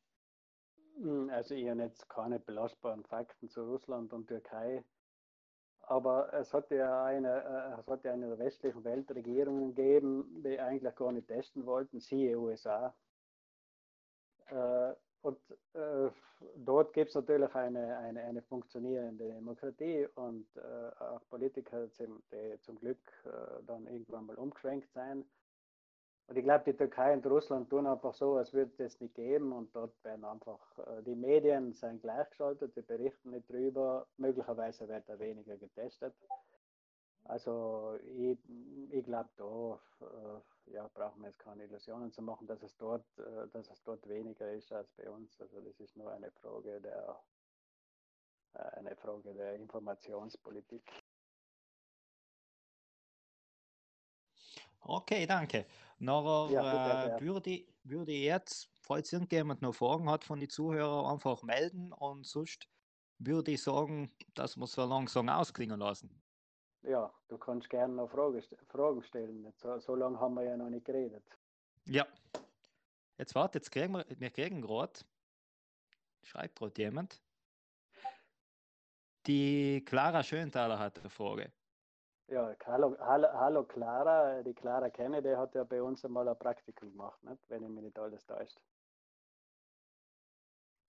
[0.97, 4.83] Hm, also ich habe jetzt keine belastbaren Fakten zu Russland und Türkei.
[5.83, 10.41] Aber es hat ja eine, äh, es hat ja eine der westlichen Welt Regierungen gegeben,
[10.43, 12.93] die eigentlich gar nicht testen wollten, siehe USA.
[14.47, 15.39] Äh, und
[15.73, 16.09] äh,
[16.55, 20.45] dort gibt es natürlich eine, eine, eine funktionierende Demokratie und
[20.99, 22.99] auch Politiker, die zum Glück
[23.65, 25.23] dann irgendwann mal umgeschwenkt sein.
[26.27, 29.51] Und ich glaube, die Türkei und Russland tun einfach so, als würde es nicht geben
[29.51, 35.07] und dort werden einfach äh, die Medien sind gleichgeschaltet, die berichten nicht drüber, möglicherweise wird
[35.07, 36.15] da weniger getestet.
[37.25, 38.37] Also ich,
[38.89, 43.05] ich glaube, da äh, ja, brauchen wir jetzt keine Illusionen zu machen, dass es, dort,
[43.17, 45.39] äh, dass es dort weniger ist als bei uns.
[45.41, 47.19] Also das ist nur eine Frage der,
[48.53, 50.83] eine Frage der Informationspolitik.
[54.85, 55.65] Okay, danke.
[56.03, 61.13] Nachher ja, äh, würde, würde ich jetzt, falls irgendjemand noch Fragen hat von den Zuhörern,
[61.13, 62.67] einfach melden und sonst
[63.19, 66.23] würde ich sagen, dass wir es so langsam ausklingen lassen
[66.83, 69.53] ja, du kannst gerne noch Fragen, Fragen stellen.
[69.57, 71.23] So, so lange haben wir ja noch nicht geredet.
[71.85, 72.05] Ja.
[73.17, 74.99] Jetzt warte, jetzt kriegen wir, wir kriegen gerade,
[76.23, 77.21] schreibt gerade jemand.
[79.25, 81.51] Die Clara Schönthaler hat eine Frage.
[82.33, 86.35] Ja, hallo, hallo, hallo Clara, die Clara kenne, die hat ja bei uns einmal ein
[86.39, 87.47] Praktikum gemacht, nicht?
[87.47, 88.59] wenn ich mich nicht alles täuscht.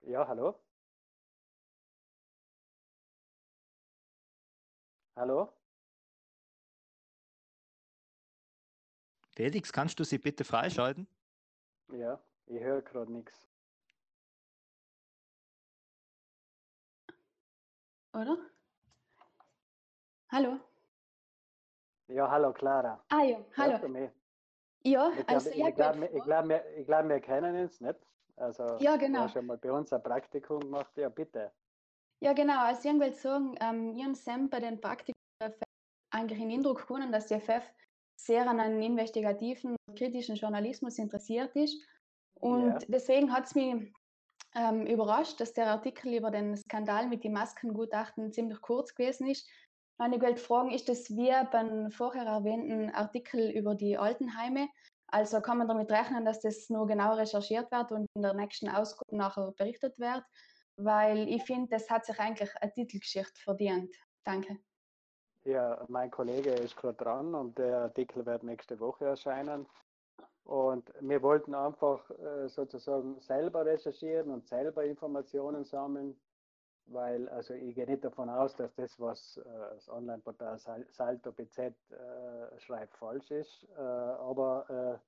[0.00, 0.58] Ja, hallo?
[5.16, 5.52] Hallo?
[9.36, 11.06] Felix, kannst du sie bitte freischalten?
[11.88, 13.46] Ja, ich höre gerade nichts.
[18.14, 18.38] Oder?
[20.30, 20.58] Hallo?
[22.08, 23.02] Ja, hallo Clara.
[23.08, 24.08] Ah ja, hallo.
[24.86, 27.98] Ja, ich also glaub, ja, ich glaube, ich glaub, wir, glaub, wir kennen uns nicht.
[28.36, 29.20] Also, ja, genau.
[29.20, 30.92] Hast schon mal bei uns ein Praktikum gemacht.
[30.96, 31.52] Ja, bitte.
[32.20, 32.66] Ja, genau.
[32.66, 35.14] Also, ich will sagen, ähm, ich habe bei den Praktikum
[36.10, 37.64] eigentlich den Eindruck gewonnen, dass die FF
[38.16, 41.82] sehr an einen investigativen, kritischen Journalismus interessiert ist.
[42.34, 42.78] Und ja.
[42.88, 43.92] deswegen hat es mich
[44.54, 49.48] ähm, überrascht, dass der Artikel über den Skandal mit den Maskengutachten ziemlich kurz gewesen ist.
[49.98, 54.68] Und ich wollte fragen, ist das wie beim vorher erwähnten Artikel über die Altenheime?
[55.06, 58.68] Also kann man damit rechnen, dass das nur genau recherchiert wird und in der nächsten
[58.68, 60.24] Ausgabe nachher berichtet wird?
[60.76, 63.94] weil ich finde, das hat sich eigentlich eine Titelgeschichte verdient.
[64.24, 64.58] Danke.
[65.44, 69.66] Ja, mein Kollege ist gerade dran und der Artikel wird nächste Woche erscheinen.
[70.44, 76.18] Und wir wollten einfach äh, sozusagen selber recherchieren und selber Informationen sammeln,
[76.86, 81.58] weil also ich gehe nicht davon aus, dass das, was äh, das Online-Portal Salto BZ
[81.58, 83.66] äh, schreibt, falsch ist.
[83.76, 85.00] Äh, aber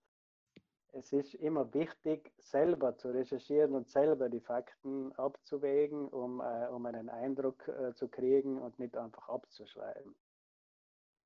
[0.93, 6.69] äh, es ist immer wichtig, selber zu recherchieren und selber die Fakten abzuwägen, um, äh,
[6.69, 10.15] um einen Eindruck zu kriegen und nicht einfach abzuschreiben.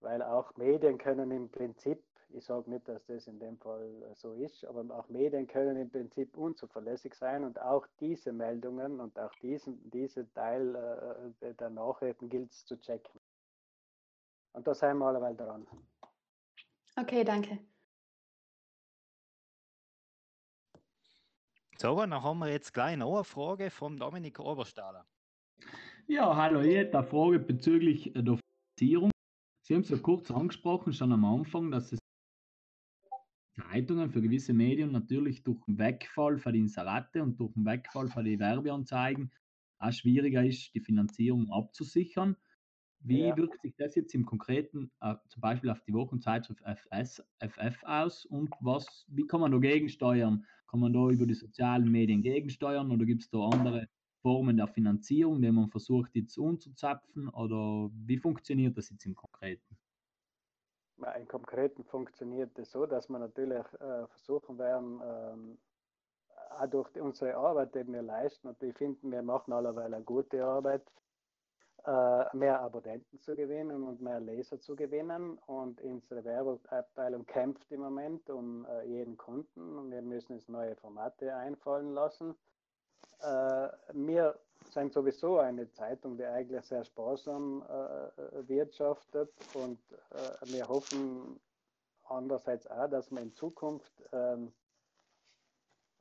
[0.01, 4.15] Weil auch Medien können im Prinzip ich sage nicht, dass das in dem Fall äh,
[4.15, 9.19] so ist, aber auch Medien können im Prinzip unzuverlässig sein und auch diese Meldungen und
[9.19, 13.21] auch diesen, diese Teil äh, der Nachrichten gilt es zu checken.
[14.53, 15.67] Und da sind wir alleweil dran.
[16.97, 17.59] Okay, danke.
[21.79, 25.07] So, dann haben wir jetzt gleich noch eine Frage vom Dominik Oberstaller.
[26.07, 28.39] Ja, hallo, ich hätte eine Frage bezüglich der
[28.77, 29.11] Finanzierung.
[29.63, 32.00] Sie haben es ja kurz angesprochen, schon am Anfang, dass es
[33.69, 38.09] Zeitungen, für gewisse Medien natürlich durch den Wegfall von den Inserate und durch den Wegfall
[38.09, 39.31] von den Werbeanzeigen
[39.79, 42.37] auch schwieriger ist, die Finanzierung abzusichern.
[43.03, 43.37] Wie ja.
[43.37, 48.27] wirkt sich das jetzt im Konkreten äh, zum Beispiel auf die Wochenzeitschrift FS, FF aus
[48.27, 50.45] und was, wie kann man dagegen steuern?
[50.69, 53.89] Kann man da über die sozialen Medien gegensteuern oder gibt es da andere
[54.21, 59.79] Formen der Finanzierung, die man versucht jetzt umzuzapfen oder wie funktioniert das jetzt im Konkreten?
[61.17, 65.59] Im Konkreten funktioniert es so, dass wir natürlich äh, versuchen werden, ähm,
[66.59, 70.45] auch durch unsere Arbeit, die wir leisten, und ich finde, wir machen allerweil eine gute
[70.45, 70.83] Arbeit,
[71.87, 75.39] äh, mehr Abonnenten zu gewinnen und mehr Leser zu gewinnen.
[75.47, 80.77] Und unsere Werbeabteilung kämpft im Moment um äh, jeden Kunden und wir müssen uns neue
[80.77, 82.35] Formate einfallen lassen.
[83.21, 89.79] Äh, wir sind sowieso eine Zeitung, die eigentlich sehr sparsam äh, wirtschaftet und
[90.11, 91.41] äh, wir hoffen
[92.05, 94.53] andererseits auch, dass wir in Zukunft ähm,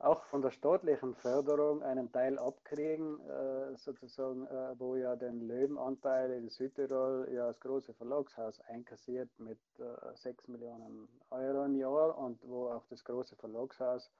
[0.00, 6.32] auch von der staatlichen Förderung einen Teil abkriegen, äh, sozusagen, äh, wo ja den Löwenanteil
[6.32, 12.40] in Südtirol ja das große Verlagshaus einkassiert mit äh, 6 Millionen Euro im Jahr und
[12.48, 14.10] wo auch das große Verlagshaus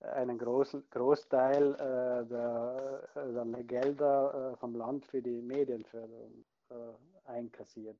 [0.00, 7.28] einen großen Großteil äh, der, äh, der, Gelder äh, vom Land für die Medienförderung äh,
[7.28, 7.98] einkassiert.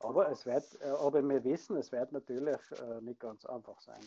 [0.00, 4.00] Aber es wird, äh, aber wir wissen, es wird natürlich äh, nicht ganz einfach sein.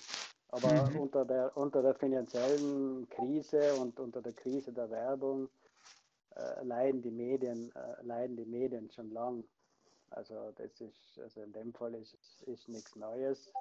[0.50, 1.00] Aber mhm.
[1.00, 5.50] unter, der, unter der finanziellen Krise und unter der Krise der Werbung
[6.62, 9.43] leiden die Medien, leiden die Medien schon lang.
[10.12, 13.52] Also das ist, also in dem Fall ist, ist nichts Neues.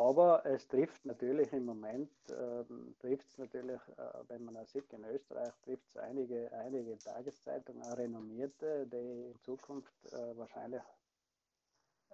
[0.00, 4.90] Aber es trifft natürlich im Moment, ähm, trifft es natürlich, äh, wenn man das sieht,
[4.94, 10.80] in Österreich trifft es einige, einige Tageszeitungen, auch renommierte, die in Zukunft äh, wahrscheinlich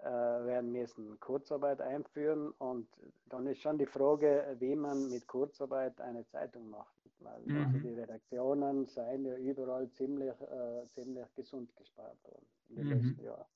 [0.03, 2.51] äh, werden müssen Kurzarbeit einführen.
[2.59, 2.89] Und
[3.27, 6.97] dann ist schon die Frage, wie man mit Kurzarbeit eine Zeitung macht.
[7.21, 7.67] Weil mhm.
[7.67, 12.93] also die Redaktionen seien ja überall ziemlich, äh, ziemlich gesund gespart worden in den mhm.
[12.95, 13.47] letzten Jahren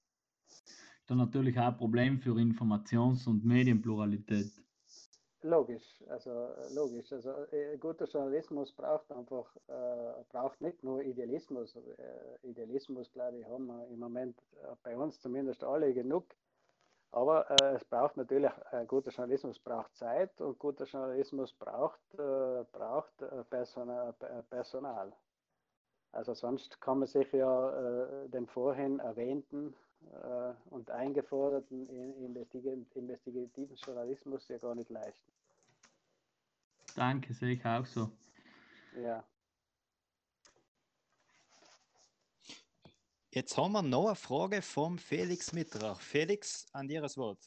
[1.11, 4.53] dann natürlich auch ein Problem für Informations- und Medienpluralität.
[5.43, 6.31] Logisch, also
[6.69, 7.13] logisch.
[7.13, 11.77] Also äh, guter Journalismus braucht einfach, äh, braucht nicht nur Idealismus.
[11.77, 16.37] Äh, Idealismus, glaube ich, haben wir im Moment äh, bei uns zumindest alle genug.
[17.13, 23.17] Aber äh, es braucht natürlich, äh, guter Journalismus braucht Zeit und guter Journalismus braucht, braucht
[23.49, 25.17] Personal.
[26.13, 29.90] Also sonst kann man sich ja den vorhin erwähnten äh,
[30.71, 31.89] und eingeforderten
[32.95, 35.33] investigativen Journalismus ja gar nicht leisten.
[36.97, 38.11] Danke, sehe ich auch so.
[39.01, 39.25] Ja.
[43.33, 46.01] Jetzt haben wir noch eine Frage vom Felix Mittrach.
[46.01, 47.39] Felix, an dir das Wort.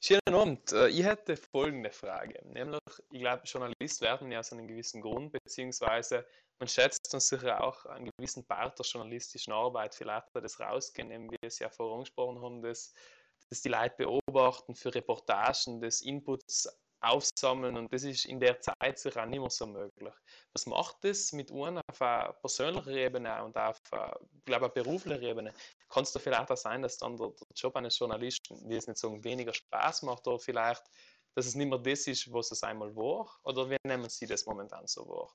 [0.00, 0.70] Schönen Abend.
[0.70, 2.40] Äh, ich hätte folgende Frage.
[2.44, 2.78] Nämlich,
[3.10, 6.24] ich glaube, Journalist werden ja aus einem gewissen Grund, beziehungsweise
[6.58, 11.36] man schätzt uns sicher auch einen gewissen Part der journalistischen Arbeit vielleicht das rausgehen, wie
[11.40, 12.92] wir es ja vorhin angesprochen haben, dass,
[13.50, 16.68] dass die Leute beobachten für Reportagen, das Inputs
[17.04, 20.14] aufsammeln und das ist in der Zeit sicher auch nicht mehr so möglich.
[20.52, 25.52] Was macht das mit uns auf einer persönlichen Ebene und auf einer, beruflicher Ebene?
[25.88, 28.86] Kann es da vielleicht auch sein, dass dann der, der Job eines Journalisten, wie es
[28.86, 30.82] nicht sagen, weniger Spaß macht oder vielleicht,
[31.34, 33.38] dass es nicht mehr das ist, was es einmal war?
[33.42, 35.34] Oder wie nehmen Sie das momentan so wahr?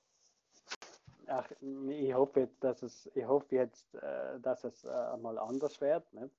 [1.29, 5.79] Ach, ich hoffe jetzt, dass es, ich hoffe jetzt, äh, dass es äh, einmal anders
[5.79, 6.11] wird.
[6.13, 6.33] Nicht?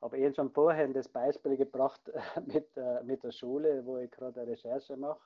[0.00, 2.00] Aber ich habe schon vorher das Beispiel gebracht
[2.46, 2.68] mit,
[3.04, 5.20] mit der Schule, wo ich gerade Recherche mache.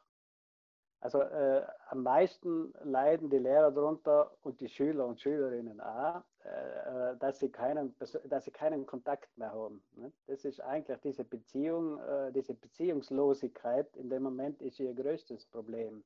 [1.00, 7.12] Also äh, am meisten leiden die Lehrer darunter und die Schüler und Schülerinnen auch, äh,
[7.12, 9.82] äh dass, sie keinen, dass sie keinen Kontakt mehr haben.
[9.92, 10.10] Ne?
[10.26, 16.02] Das ist eigentlich diese Beziehung, äh, diese Beziehungslosigkeit in dem Moment ist ihr größtes Problem.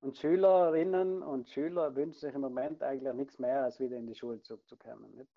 [0.00, 4.14] Und Schülerinnen und Schüler wünschen sich im Moment eigentlich nichts mehr, als wieder in die
[4.14, 5.12] Schule zurückzukommen.
[5.16, 5.30] Nicht?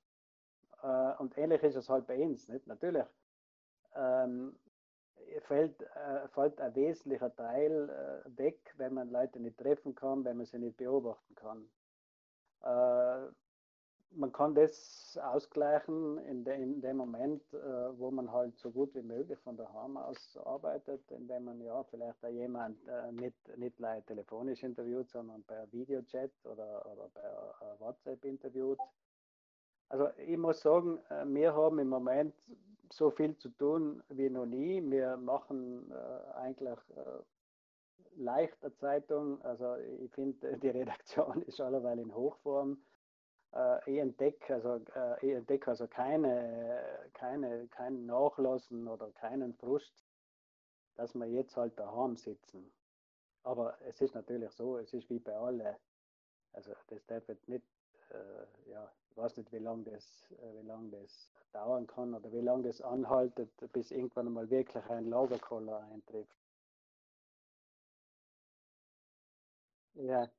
[0.84, 2.48] Äh, und ähnlich ist es halt bei uns.
[2.48, 2.68] Nicht?
[2.68, 3.06] Natürlich
[3.96, 4.56] ähm,
[5.42, 10.38] fällt, äh, fällt ein wesentlicher Teil äh, weg, wenn man Leute nicht treffen kann, wenn
[10.38, 11.70] man sie nicht beobachten kann.
[12.62, 13.32] Äh,
[14.14, 18.94] man kann das ausgleichen in, de, in dem Moment, äh, wo man halt so gut
[18.94, 23.78] wie möglich von daheim aus arbeitet, indem man ja vielleicht auch jemand äh, nicht, nicht
[24.08, 28.80] telefonisch interviewt, sondern per Videochat oder, oder per äh, WhatsApp interviewt.
[29.90, 32.34] Also ich muss sagen, äh, wir haben im Moment
[32.92, 34.82] so viel zu tun wie noch nie.
[34.90, 39.42] Wir machen äh, eigentlich äh, leichter Zeitung.
[39.42, 42.78] Also ich finde, die Redaktion ist allerweil in Hochform
[43.54, 50.04] äh, ich entdecke also, äh, ich entdecke also keine, keine, kein Nachlassen oder keinen Frust,
[50.96, 52.72] dass wir jetzt halt daheim sitzen.
[53.44, 55.76] Aber es ist natürlich so, es ist wie bei allen.
[56.54, 57.66] Also das darf jetzt nicht,
[58.12, 62.32] äh, ja, ich weiß nicht, wie lange das, äh, wie lang das dauern kann oder
[62.32, 66.36] wie lange das anhaltet, bis irgendwann einmal wirklich ein Lagerkoller eintrifft.
[69.94, 70.30] Ja,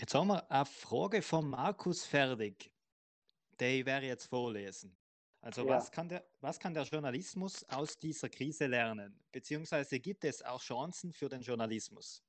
[0.00, 2.72] Jetzt haben wir eine Frage von Markus fertig.
[3.60, 4.96] Die werde ich jetzt vorlesen.
[5.42, 5.76] Also ja.
[5.76, 9.22] was, kann der, was kann der Journalismus aus dieser Krise lernen?
[9.30, 12.24] Beziehungsweise gibt es auch Chancen für den Journalismus?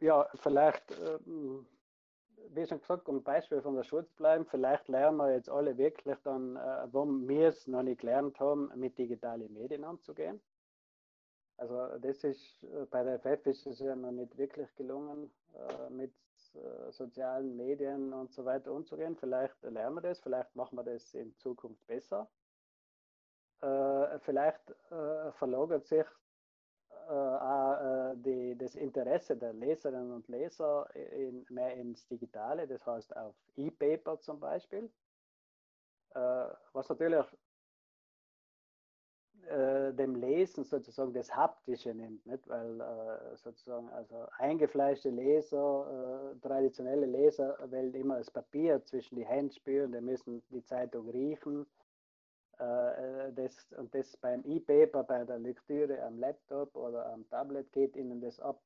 [0.00, 1.66] Ja, vielleicht, ähm,
[2.50, 5.76] wie schon gesagt, um Beispiel von der Schule zu bleiben, vielleicht lernen wir jetzt alle
[5.76, 10.40] wirklich dann, äh, wo wir es noch nicht gelernt haben, mit digitalen Medien umzugehen.
[11.58, 15.90] Also das ist äh, bei der FF ist es ja noch nicht wirklich gelungen, äh,
[15.90, 16.14] mit
[16.54, 19.16] äh, sozialen Medien und so weiter umzugehen.
[19.16, 22.28] Vielleicht lernen wir das, vielleicht machen wir das in Zukunft besser.
[24.20, 24.72] Vielleicht
[25.32, 26.06] verlagert sich
[27.08, 33.34] auch die, das Interesse der Leserinnen und Leser in, mehr ins Digitale, das heißt auf
[33.56, 34.88] E-Paper zum Beispiel.
[36.12, 37.26] Was natürlich
[39.46, 42.46] äh, dem Lesen sozusagen das Haptische nimmt, nicht?
[42.48, 49.26] weil äh, sozusagen also eingefleischte Leser, äh, traditionelle Leser wählen immer das Papier zwischen die
[49.26, 51.66] Hände spüren, die müssen die Zeitung riechen.
[52.58, 57.96] Äh, das, und das beim E-Paper, bei der Lektüre am Laptop oder am Tablet geht
[57.96, 58.60] ihnen das ab.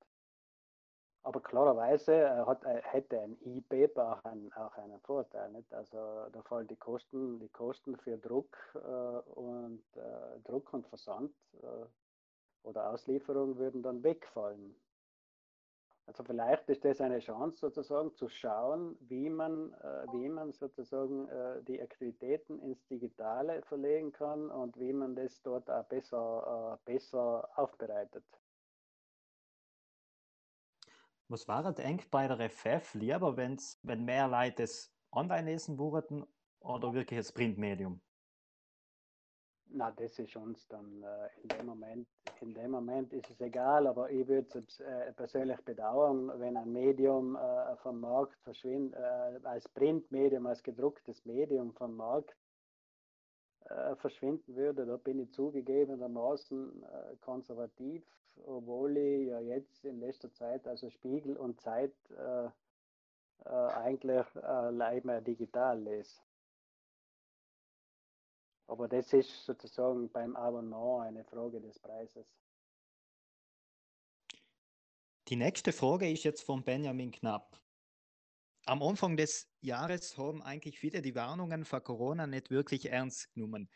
[1.24, 5.50] Aber klarerweise äh, hat, äh, hätte ein E-Paper auch, ein, auch einen Vorteil.
[5.52, 5.72] Nicht?
[5.72, 5.96] Also
[6.32, 11.32] da fallen die Kosten, die Kosten für Druck äh, und äh, Druck und Versand
[11.62, 11.86] äh,
[12.64, 14.74] oder Auslieferung würden dann wegfallen.
[16.06, 21.28] Also vielleicht ist das eine Chance sozusagen zu schauen, wie man, äh, wie man sozusagen
[21.68, 28.24] die Aktivitäten ins Digitale verlegen kann und wie man das dort auch besser, besser aufbereitet.
[31.32, 36.26] Was wäre denkt bei der FF lieber, wenn's, wenn mehr Leute es online lesen würden
[36.60, 38.02] oder wirklich das Printmedium?
[39.70, 42.08] Na, das ist uns dann äh, in dem Moment,
[42.42, 46.70] in dem Moment ist es egal, aber ich würde es äh, persönlich bedauern, wenn ein
[46.70, 52.36] Medium äh, vom Markt verschwindet, äh, als Printmedium, als gedrucktes Medium vom Markt
[53.68, 54.86] äh, verschwinden würde.
[54.86, 58.02] Da bin ich zugegebenermaßen äh, konservativ
[58.46, 62.46] obwohl ich ja jetzt in letzter Zeit, also Spiegel und Zeit, äh,
[63.44, 66.20] äh, eigentlich äh, leider digital lese.
[68.66, 72.26] Aber das ist sozusagen beim Abonnement eine Frage des Preises.
[75.28, 77.61] Die nächste Frage ist jetzt von Benjamin Knapp.
[78.64, 83.68] Am Anfang des Jahres haben eigentlich viele die Warnungen vor Corona nicht wirklich ernst genommen.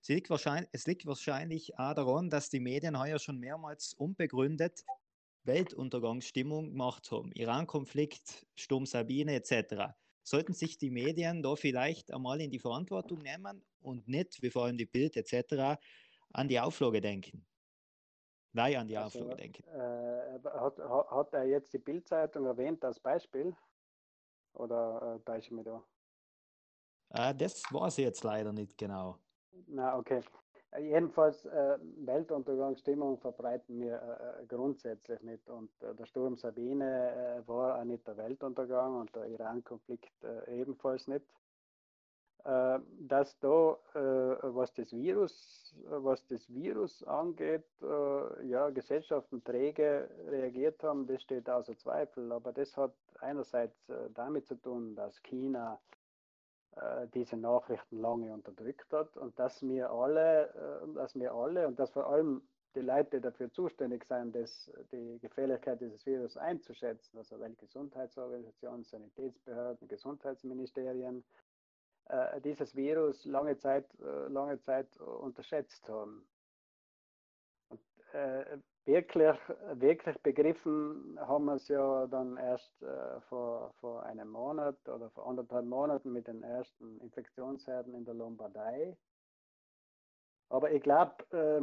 [0.00, 4.84] Es liegt, wahrscheinlich, es liegt wahrscheinlich auch daran, dass die Medien heuer schon mehrmals unbegründet
[5.44, 7.30] Weltuntergangsstimmung gemacht haben.
[7.32, 9.92] Iran-Konflikt, Sturm Sabine etc.
[10.22, 14.64] Sollten sich die Medien da vielleicht einmal in die Verantwortung nehmen und nicht, wie vor
[14.64, 15.78] allem die Bild etc.,
[16.32, 17.44] an die Auflage denken?
[18.52, 19.64] Nein, an die also, Auflage denken.
[19.64, 23.54] Äh, hat, hat, er jetzt die Bildzeitung erwähnt als Beispiel?
[24.54, 25.82] Oder äh, da?
[27.10, 29.18] Äh, das weiß ich jetzt leider nicht genau.
[29.66, 30.20] Na, okay.
[30.78, 35.46] Jedenfalls äh, Weltuntergangsstimmung verbreiten wir äh, grundsätzlich nicht.
[35.50, 40.60] Und äh, der Sturm Sabine äh, war auch nicht der Weltuntergang und der Iran-Konflikt äh,
[40.60, 41.26] ebenfalls nicht.
[42.44, 43.98] Äh, dass da, äh,
[44.42, 51.48] was das Virus, was das Virus angeht, äh, ja, Gesellschaften träge reagiert haben, das steht
[51.48, 52.32] außer Zweifel.
[52.32, 55.80] Aber das hat einerseits damit zu tun, dass China
[57.14, 62.06] diese Nachrichten lange unterdrückt hat und dass wir alle, dass wir alle und dass vor
[62.06, 62.40] allem
[62.74, 71.22] die Leute dafür zuständig sind, das, die Gefährlichkeit dieses Virus einzuschätzen, also Weltgesundheitsorganisation, Sanitätsbehörden, Gesundheitsministerien,
[72.06, 76.26] äh, dieses Virus lange Zeit, äh, lange Zeit unterschätzt haben.
[77.68, 77.80] Und,
[78.12, 79.38] äh, wirklich,
[79.74, 85.28] wirklich begriffen haben wir es ja dann erst äh, vor, vor einem Monat oder vor
[85.28, 88.96] anderthalb Monaten mit den ersten Infektionsherden in der Lombardei.
[90.48, 91.62] Aber ich glaube, äh,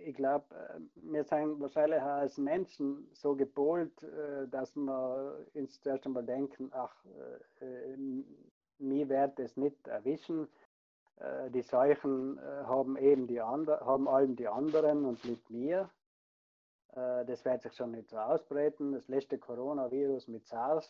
[0.00, 6.04] ich glaube, äh, wir sind wahrscheinlich als Menschen so gepolt, äh, dass wir uns zuerst
[6.06, 6.94] einmal denken, ach,
[8.78, 10.48] mir wird es nicht erwischen.
[11.16, 15.90] Äh, die Seuchen äh, haben eben die andre, haben allem die anderen und nicht mir.
[16.92, 18.92] Äh, das wird sich schon nicht so ausbreiten.
[18.92, 20.88] Das letzte Coronavirus mit SARS,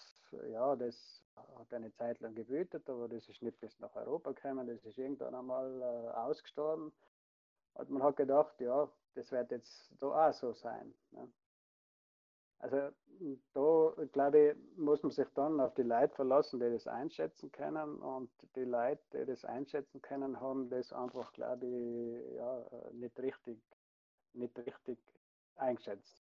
[0.51, 1.22] ja, das
[1.59, 4.66] hat eine Zeit lang gewütet, aber das ist nicht bis nach Europa gekommen.
[4.66, 6.93] Das ist irgendwann einmal ausgestorben.
[7.74, 10.95] Und man hat gedacht, ja, das wird jetzt da auch so sein.
[11.11, 11.28] Ne?
[12.59, 12.90] Also
[13.54, 17.96] da, glaube ich, muss man sich dann auf die Leute verlassen, die das einschätzen können.
[17.96, 23.59] Und die Leute, die das einschätzen können, haben das einfach, glaube ich, ja, nicht richtig,
[24.32, 24.98] nicht richtig
[25.57, 26.26] eingeschätzt.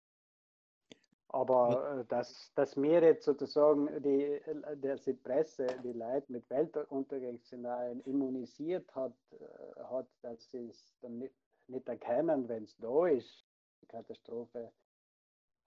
[1.32, 4.42] Aber äh, dass, dass mir jetzt sozusagen die,
[4.82, 11.20] dass die Presse die Leute mit Weltuntergangsszenarien immunisiert hat, äh, hat dass sie es dann
[11.20, 11.36] nicht,
[11.68, 13.46] nicht erkennen, wenn es da ist,
[13.82, 14.72] die Katastrophe,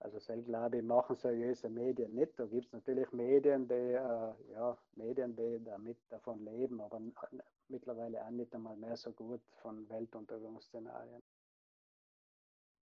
[0.03, 2.37] also selbst glaube ich, machen seriöse Medien nicht.
[2.37, 6.99] Da gibt es natürlich Medien, die, äh, ja, Medien, die damit davon leben, aber
[7.69, 11.23] mittlerweile auch nicht einmal mehr so gut von Weltuntergangsszenarien.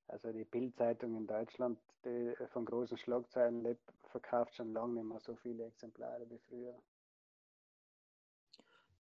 [0.08, 5.20] Also die Bildzeitung in Deutschland, die von großen Schlagzeilen lebt, verkauft schon lange nicht mehr
[5.20, 6.76] so viele Exemplare wie früher.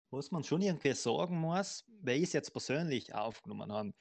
[0.10, 3.92] Was man schon irgendwie sagen muss, weil ich jetzt persönlich aufgenommen habe,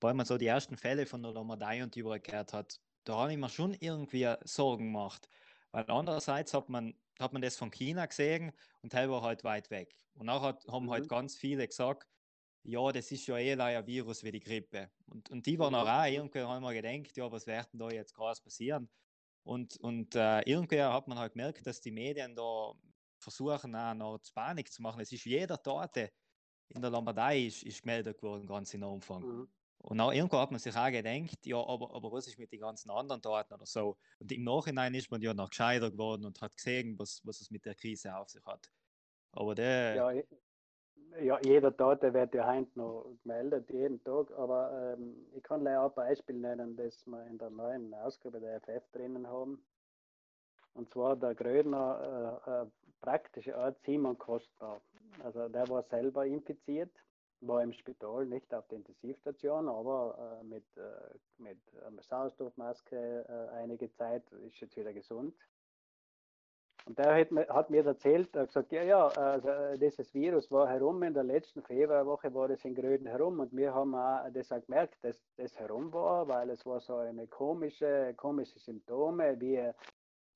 [0.00, 3.32] weil man so die ersten Fälle von der Lombardei und die gehört hat, da habe
[3.32, 5.28] ich mir schon irgendwie Sorgen gemacht.
[5.72, 8.52] Weil andererseits hat man, hat man das von China gesehen
[8.82, 9.98] und der war halt weit weg.
[10.14, 11.08] Und auch hat, haben halt mhm.
[11.08, 12.08] halt ganz viele gesagt,
[12.62, 14.90] ja, das ist ja eh ein Virus wie die Grippe.
[15.06, 15.80] Und, und die waren mhm.
[15.80, 18.88] auch irgendwie, haben wir gedacht, ja, was wird denn da jetzt krass passieren?
[19.42, 22.72] Und, und äh, irgendwie hat man halt gemerkt, dass die Medien da
[23.18, 25.00] versuchen, auch noch Panik zu machen.
[25.00, 26.10] Es ist jeder Tote
[26.68, 29.22] in der Lombardei ist, ist gemeldet worden, ganz in Umfang.
[29.22, 29.48] Mhm.
[29.84, 32.60] Und auch irgendwo hat man sich auch gedacht, ja, aber, aber was ist mit den
[32.60, 33.98] ganzen anderen Daten oder so?
[34.18, 37.50] Und im Nachhinein ist man ja noch gescheiter geworden und hat gesehen, was, was es
[37.50, 38.70] mit der Krise auf sich hat.
[39.32, 39.94] Aber der.
[39.94, 40.12] Ja,
[41.20, 44.30] ja jeder Daten wird ja heute noch gemeldet, jeden Tag.
[44.38, 48.62] Aber ähm, ich kann leider ein Beispiel nennen, das wir in der neuen Ausgabe der
[48.62, 49.62] FF drinnen haben.
[50.72, 52.66] Und zwar der Grödner äh, äh,
[53.02, 54.80] praktische Art Simon Kostner.
[55.22, 56.90] Also der war selber infiziert
[57.40, 60.82] war im Spital, nicht auf der Intensivstation, aber äh, mit, äh,
[61.38, 65.34] mit äh, Sauerstoffmaske äh, einige Zeit, ist jetzt wieder gesund.
[66.86, 70.50] Und der hat, hat mir erzählt, er hat gesagt, ja, ja, also äh, dieses Virus
[70.50, 74.28] war herum, in der letzten Februarwoche war das in Gröden herum und wir haben auch
[74.30, 79.40] das auch gemerkt, dass das herum war, weil es war so eine komische, komische Symptome
[79.40, 79.72] wie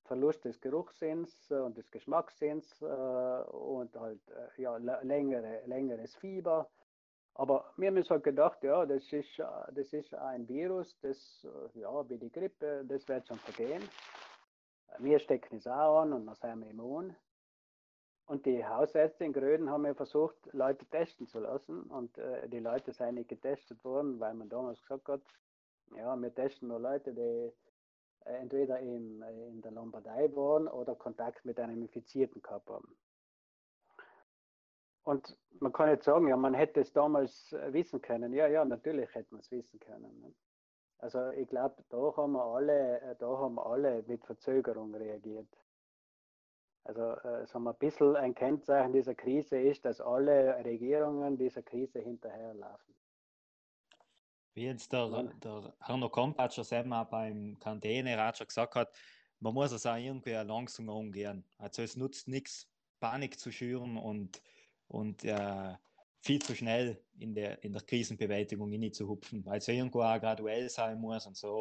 [0.09, 6.71] Verlust des Geruchssinns und des Geschmackssinns äh, und halt äh, ja, längere, längeres Fieber
[7.39, 11.47] aber wir haben uns halt gedacht, ja, das ist, äh, das ist ein Virus, das,
[11.75, 13.83] äh, ja, wie die Grippe, das wird schon vergehen.
[14.99, 17.15] Wir stecken es auch an und dann sind wir immun.
[18.27, 21.83] Und die Hausärzte in Gröden haben ja versucht, Leute testen zu lassen.
[21.83, 25.23] Und äh, die Leute sind nicht getestet worden, weil man damals gesagt hat,
[25.97, 27.53] ja, wir testen nur Leute, die
[28.29, 32.97] äh, entweder in, in der Lombardei waren oder Kontakt mit einem Infizierten gehabt haben.
[35.09, 38.35] Und man kann jetzt sagen, ja, man hätte es damals äh, wissen können.
[38.35, 40.21] Ja, ja, natürlich hätte man es wissen können.
[40.21, 40.35] Ne?
[40.99, 45.49] Also ich glaube, da haben wir alle, äh, da haben alle mit Verzögerung reagiert.
[46.85, 51.63] Also äh, sagen wir, ein bisschen ein Kennzeichen dieser Krise ist, dass alle Regierungen dieser
[51.63, 52.95] Krise hinterherlaufen.
[54.53, 55.09] Wie jetzt der,
[55.43, 58.95] der Herr Kompatscher selber beim Quarantäne schon gesagt hat,
[59.41, 61.47] man muss es auch irgendwie langsam umgehen.
[61.57, 62.69] Also es nutzt nichts,
[63.01, 64.43] Panik zu schüren und
[64.89, 65.75] und äh,
[66.21, 71.01] viel zu schnell in der, in der Krisenbewältigung hupfen, weil es irgendwo auch graduell sein
[71.01, 71.61] muss und so.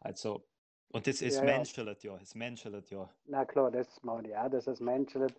[0.00, 0.44] Also,
[0.90, 3.08] und das ist ja, menschelt ja, es menschelt ja.
[3.26, 5.34] Na klar, das meine ich auch, dass es menschelt.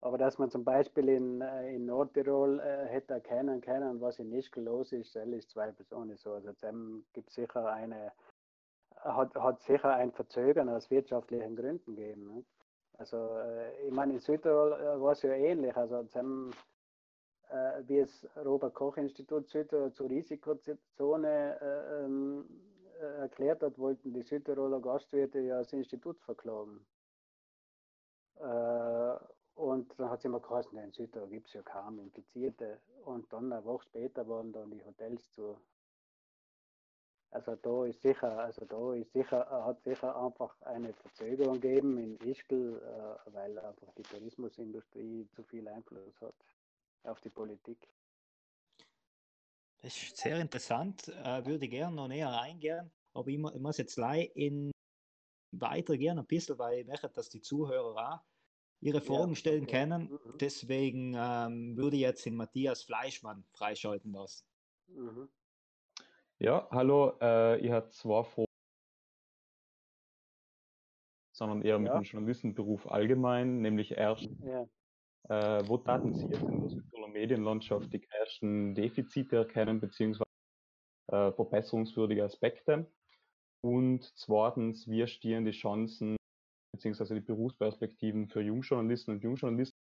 [0.00, 4.32] Aber dass man zum Beispiel in, äh, in Nordtirol äh, hätte erkennen können, was in
[4.32, 6.32] Ischgl los ist, ist zweifelsohne so.
[6.32, 8.12] Also dem gibt sicher eine,
[8.96, 12.34] hat, hat sicher ein Verzögern aus wirtschaftlichen Gründen gegeben.
[12.34, 12.44] Ne?
[12.98, 15.74] Also äh, ich meine, in Südtirol äh, war es ja ähnlich.
[15.76, 16.02] Also
[17.50, 22.44] äh, wie das Robert-Koch-Institut Südtirol zur Risikozone äh, ähm,
[23.20, 26.86] erklärt hat, wollten die Südtiroler Gastwirte ja das Institut verklagen.
[29.54, 32.78] Und dann hat es immer geheißen, in Südtirol gibt es ja kaum Infizierte.
[33.04, 35.56] Und dann eine Woche später waren dann die Hotels zu.
[37.30, 42.16] Also da ist sicher, also da ist sicher, hat sicher einfach eine Verzögerung gegeben in
[42.28, 46.34] Ischgl, äh, weil einfach die Tourismusindustrie zu viel Einfluss hat
[47.06, 47.88] auf die Politik.
[49.82, 54.30] Das ist sehr interessant, äh, würde gerne noch näher eingehen, aber ich, muss jetzt gleich
[54.34, 54.72] in
[55.52, 58.20] weitergehen ein bisschen, weil ich möchte, dass die Zuhörer auch
[58.80, 59.80] ihre Fragen ja, stellen okay.
[59.80, 60.10] können.
[60.10, 60.38] Mhm.
[60.38, 64.44] Deswegen ähm, würde ich jetzt den Matthias Fleischmann freischalten lassen.
[64.88, 65.28] Mhm.
[66.38, 68.46] Ja, hallo, äh, ich habe zwei Fragen,
[71.32, 71.98] sondern eher mit ja.
[71.98, 74.68] dem Journalistenberuf allgemein, nämlich erst, ja.
[75.28, 80.30] Äh, wo taten Sie jetzt in der Südtiroler Medienlandschaft die größten Defizite erkennen, beziehungsweise
[81.08, 82.90] äh, verbesserungswürdige Aspekte?
[83.62, 86.16] Und zweitens, wie stehen die Chancen
[86.76, 89.78] beziehungsweise die Berufsperspektiven für Jungjournalisten und Jungjournalisten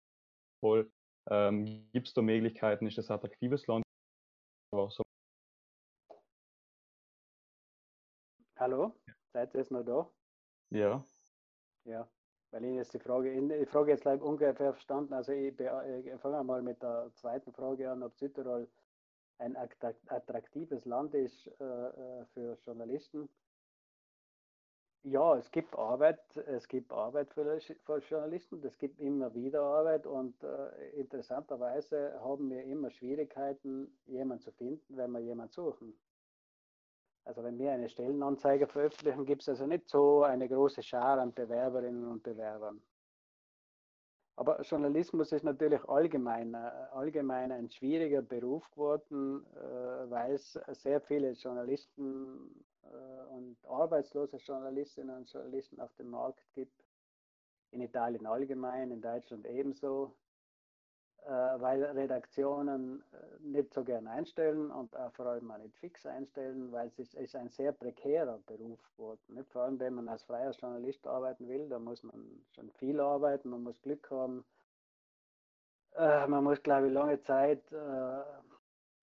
[0.61, 0.91] voll.
[1.29, 2.87] Ähm, Gibt es da Möglichkeiten?
[2.87, 3.83] Ist das ein attraktives Land?
[8.57, 8.95] Hallo,
[9.33, 10.09] seid ihr jetzt noch da?
[10.69, 11.05] Ja.
[11.83, 12.09] Ja,
[12.63, 15.13] ich jetzt die Frage, die Frage jetzt gleich ungefähr verstanden.
[15.13, 18.67] Also ich, ich fange mal mit der zweiten Frage an, ob Südtirol
[19.37, 23.27] ein attraktives Land ist äh, äh für Journalisten.
[25.03, 30.07] Ja, es gibt Arbeit, es gibt Arbeit für, für Journalisten, es gibt immer wieder Arbeit
[30.07, 35.93] und äh, interessanterweise haben wir immer Schwierigkeiten, jemanden zu finden, wenn wir jemanden suchen.
[37.25, 41.33] Also wenn wir eine Stellenanzeige veröffentlichen, gibt es also nicht so eine große Schar an
[41.33, 42.79] Bewerberinnen und Bewerbern.
[44.37, 46.57] Aber Journalismus ist natürlich allgemein, äh,
[46.91, 55.15] allgemein ein schwieriger Beruf geworden, äh, weil es sehr viele Journalisten äh, und arbeitslose Journalistinnen
[55.15, 56.83] und Journalisten auf dem Markt gibt.
[57.71, 60.15] In Italien allgemein, in Deutschland ebenso,
[61.27, 66.71] weil Redaktionen äh, nicht so gern einstellen und auch vor allem auch nicht fix einstellen,
[66.71, 69.45] weil es ist, ist ein sehr prekärer Beruf geworden.
[69.51, 73.49] Vor allem, wenn man als freier Journalist arbeiten will, da muss man schon viel arbeiten,
[73.49, 74.45] man muss Glück haben.
[75.97, 77.63] Man muss, glaube ich, lange Zeit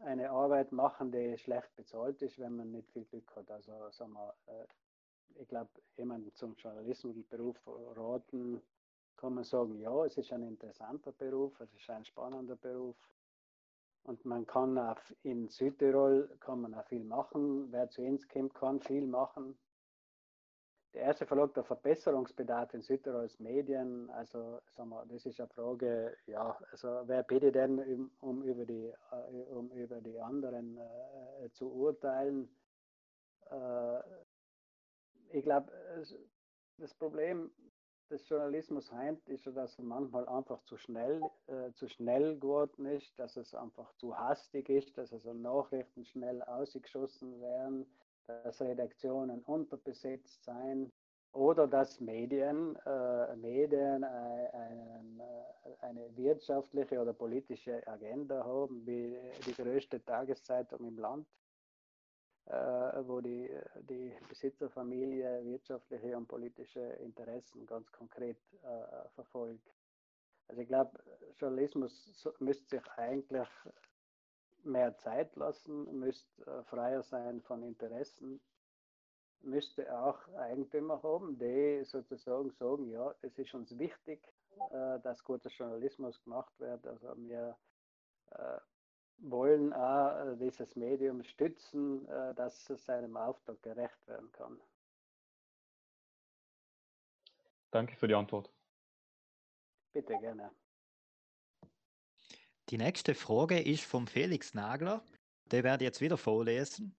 [0.05, 3.51] eine Arbeit machen, die schlecht bezahlt ist, wenn man nicht viel Glück hat.
[3.51, 4.67] Also sagen wir, äh,
[5.41, 8.61] ich glaube, jemand zum Journalismusberuf raten,
[9.23, 12.97] kann man sagen, ja, es ist ein interessanter Beruf, es ist ein spannender Beruf.
[14.03, 17.71] Und man kann auch in Südtirol kann man auch viel machen.
[17.71, 19.57] Wer zu uns kommt, kann viel machen.
[20.93, 26.17] Der erste Verlag der Verbesserungsbedarf in Südtirols Medien, also sagen wir, das ist eine Frage,
[26.27, 31.49] ja, also wer bitte denn, um, um über, die, äh, um über die anderen äh,
[31.53, 32.49] zu urteilen?
[33.49, 34.01] Äh,
[35.31, 35.73] ich glaube,
[36.77, 37.53] das Problem
[38.13, 43.19] des Journalismus heint ist, dass er manchmal einfach zu schnell, äh, zu schnell geworden ist,
[43.19, 47.87] dass es einfach zu hastig ist, dass also Nachrichten schnell ausgeschossen werden
[48.27, 50.93] dass Redaktionen unterbesetzt seien
[51.33, 59.17] oder dass Medien, äh, Medien äh, ein, äh, eine wirtschaftliche oder politische Agenda haben, wie
[59.47, 61.27] die größte Tageszeitung im Land,
[62.47, 63.49] wo die,
[63.89, 69.73] die Besitzerfamilie wirtschaftliche und politische Interessen ganz konkret äh, verfolgt.
[70.49, 70.99] Also ich glaube,
[71.39, 73.49] Journalismus müsste sich eigentlich
[74.65, 78.41] mehr Zeit lassen, müsste äh, freier sein von Interessen,
[79.41, 84.21] müsste auch Eigentümer haben, die sozusagen sagen, ja, es ist uns wichtig,
[84.71, 86.87] äh, dass guter Journalismus gemacht wird.
[86.87, 87.57] Also wir
[88.31, 88.59] äh,
[89.19, 94.61] wollen auch dieses Medium stützen, dass es seinem Auftrag gerecht werden kann.
[97.71, 98.53] Danke für die Antwort.
[99.93, 100.51] Bitte gerne.
[102.69, 105.05] Die nächste Frage ist vom Felix Nagler.
[105.47, 106.97] Der werde ich jetzt wieder vorlesen.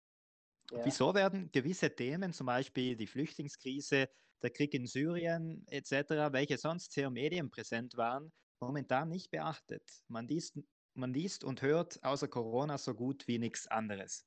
[0.70, 0.84] Ja.
[0.84, 4.08] Wieso werden gewisse Themen, zum Beispiel die Flüchtlingskrise,
[4.42, 9.82] der Krieg in Syrien etc., welche sonst sehr medienpräsent waren, momentan nicht beachtet?
[10.08, 10.58] Man liest,
[10.96, 14.26] man liest und hört außer Corona so gut wie nichts anderes.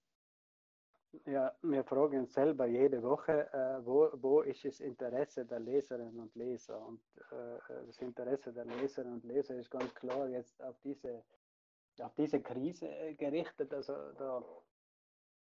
[1.25, 6.19] Ja, wir fragen uns selber jede Woche, äh, wo, wo ist das Interesse der Leserinnen
[6.19, 6.79] und Leser?
[6.85, 7.01] Und
[7.31, 11.23] äh, das Interesse der Leserinnen und Leser ist ganz klar jetzt auf diese,
[11.99, 13.73] auf diese Krise gerichtet.
[13.73, 14.43] Also der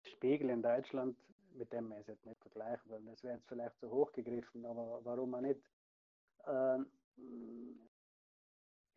[0.04, 1.18] Spiegel in Deutschland,
[1.54, 4.66] mit dem wir es jetzt nicht vergleichen, weil das wäre jetzt vielleicht zu hoch gegriffen,
[4.66, 5.62] aber warum auch nicht?
[6.46, 6.86] Ähm,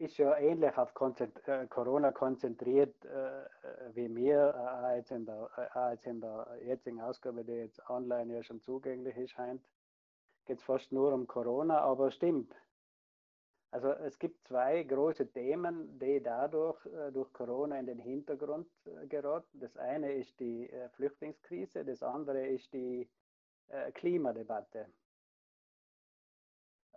[0.00, 3.44] ist ja ähnlich auf Konzentri äh, Corona konzentriert äh,
[3.94, 8.34] wie wir, äh, jetzt in der, äh, jetzt in der jetzigen Ausgabe, die jetzt online
[8.34, 9.62] ja schon zugänglich ist, scheint,
[10.46, 12.54] geht es fast nur um Corona, aber stimmt.
[13.72, 19.06] Also es gibt zwei große Themen, die dadurch äh, durch Corona in den Hintergrund äh,
[19.06, 19.60] geraten.
[19.60, 23.08] Das eine ist die Flüchtlingskrise, das andere ist die
[23.94, 24.86] Klimadebatte.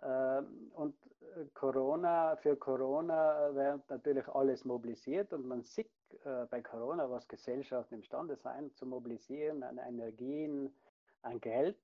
[0.04, 5.90] Ähm, und äh, Corona, für Corona wird natürlich alles mobilisiert und man sieht
[6.24, 10.76] äh, bei Corona, was Gesellschaften imstande sind zu mobilisieren an Energien,
[11.22, 11.78] an Geld,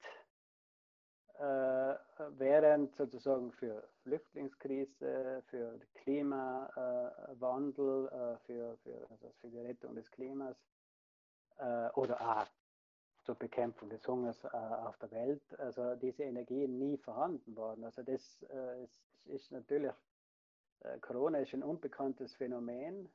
[1.38, 1.94] äh,
[2.36, 8.10] während sozusagen für Flüchtlingskrise, für Klimawandel,
[8.44, 10.58] für, für, also für die Rettung des Klimas
[11.94, 12.44] oder auch
[13.22, 15.42] zur Bekämpfung des Hungers äh, auf der Welt.
[15.58, 17.84] Also diese Energien nie vorhanden waren.
[17.84, 19.92] Also das äh, ist, ist, natürlich,
[20.80, 23.10] äh, Corona ist ein unbekanntes Phänomen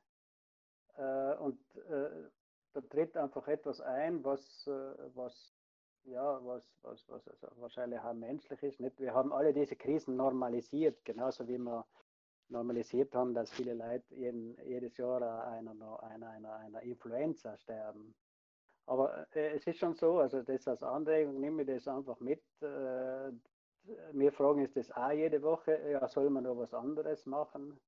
[0.96, 2.28] äh, und äh,
[2.72, 5.56] da tritt einfach etwas ein, was, äh, was
[6.06, 8.80] ja, was, was, was also wahrscheinlich auch menschlich ist.
[8.80, 8.98] Nicht?
[9.00, 11.84] Wir haben alle diese Krisen normalisiert, genauso wie wir
[12.48, 18.14] normalisiert haben, dass viele Leute jeden, jedes Jahr einer, einer, einer, einer Influenza sterben.
[18.86, 22.42] Aber äh, es ist schon so, also das als Anregung nehme ich das einfach mit.
[22.62, 23.32] Äh,
[24.12, 27.78] wir fragen uns das auch jede Woche, ja, soll man noch was anderes machen?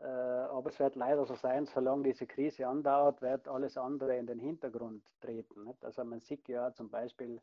[0.00, 4.26] Äh, aber es wird leider so sein, solange diese Krise andauert, wird alles andere in
[4.26, 5.64] den Hintergrund treten.
[5.64, 5.84] Nicht?
[5.84, 7.40] Also man sieht ja zum Beispiel,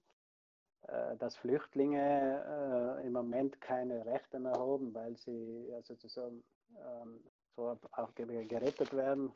[0.88, 6.44] äh, dass Flüchtlinge äh, im Moment keine Rechte mehr haben, weil sie ja, sozusagen
[6.78, 7.24] ähm,
[7.56, 9.32] so auch gerettet werden.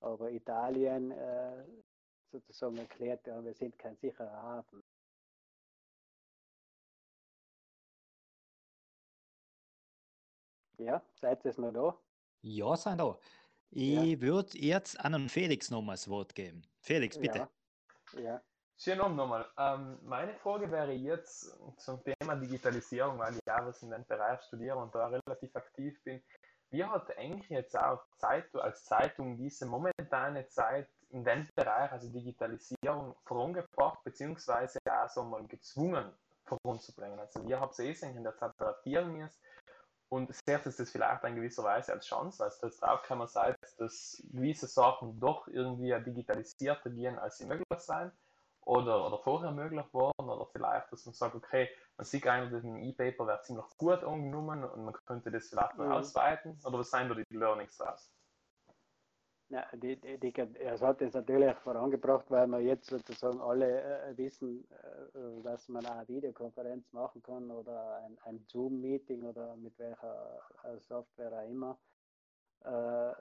[0.00, 1.64] Aber Italien äh,
[2.30, 4.82] sozusagen erklärt, ja, wir sind kein sicherer Hafen.
[10.78, 11.98] Ja, seid ihr noch da?
[12.42, 13.18] Ja, sind da.
[13.70, 14.20] Ich ja.
[14.20, 16.62] würde jetzt an den Felix nochmal das Wort geben.
[16.80, 17.48] Felix, bitte.
[18.12, 18.20] Ja.
[18.20, 18.42] ja.
[18.80, 19.44] Schönen Abend nochmal.
[19.58, 24.76] Ähm, meine Frage wäre jetzt zum Thema Digitalisierung, weil ich auch in dem Bereich studiere
[24.76, 26.22] und da relativ aktiv bin.
[26.70, 32.10] Wie hat eigentlich jetzt auch Zeit, als Zeitung diese momentane Zeit in dem Bereich, also
[32.10, 36.12] Digitalisierung, vorangebracht, beziehungsweise auch so mal gezwungen
[36.44, 37.18] voranzubringen.
[37.18, 39.40] Also wir haben es eh in der Zeit adaptieren müssen
[40.10, 43.28] und seht es das vielleicht in gewisser Weise als Chance, also jetzt auch kann man
[43.28, 48.12] sagen, dass gewisse Sachen doch irgendwie digitalisierter gehen, als sie möglich sein
[48.68, 52.64] oder, oder vorher möglich waren oder vielleicht, dass man sagt, okay, man sieht eigentlich, dass
[52.64, 55.90] ein E-Paper wird ziemlich gut angenommen und man könnte das vielleicht mhm.
[55.90, 58.12] ausweiten oder was sind da die Learnings daraus?
[59.48, 64.16] Ja, die, die, die, es hat es natürlich vorangebracht, weil wir jetzt sozusagen alle äh,
[64.18, 70.40] wissen, äh, dass man eine Videokonferenz machen kann oder ein, ein Zoom-Meeting oder mit welcher
[70.64, 71.78] äh, Software auch immer.
[72.64, 73.14] Äh,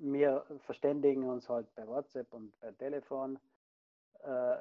[0.00, 3.38] wir verständigen uns halt per WhatsApp und per Telefon.
[4.22, 4.56] Äh,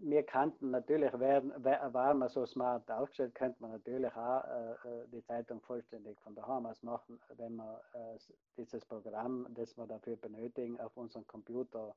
[0.00, 5.08] wir kannten natürlich, wären, waren wir so smart aufgestellt, könnte man natürlich auch äh, äh,
[5.08, 8.18] die Zeitung vollständig von daheim aus machen, wenn wir äh,
[8.56, 11.96] dieses Programm, das wir dafür benötigen, auf unserem Computer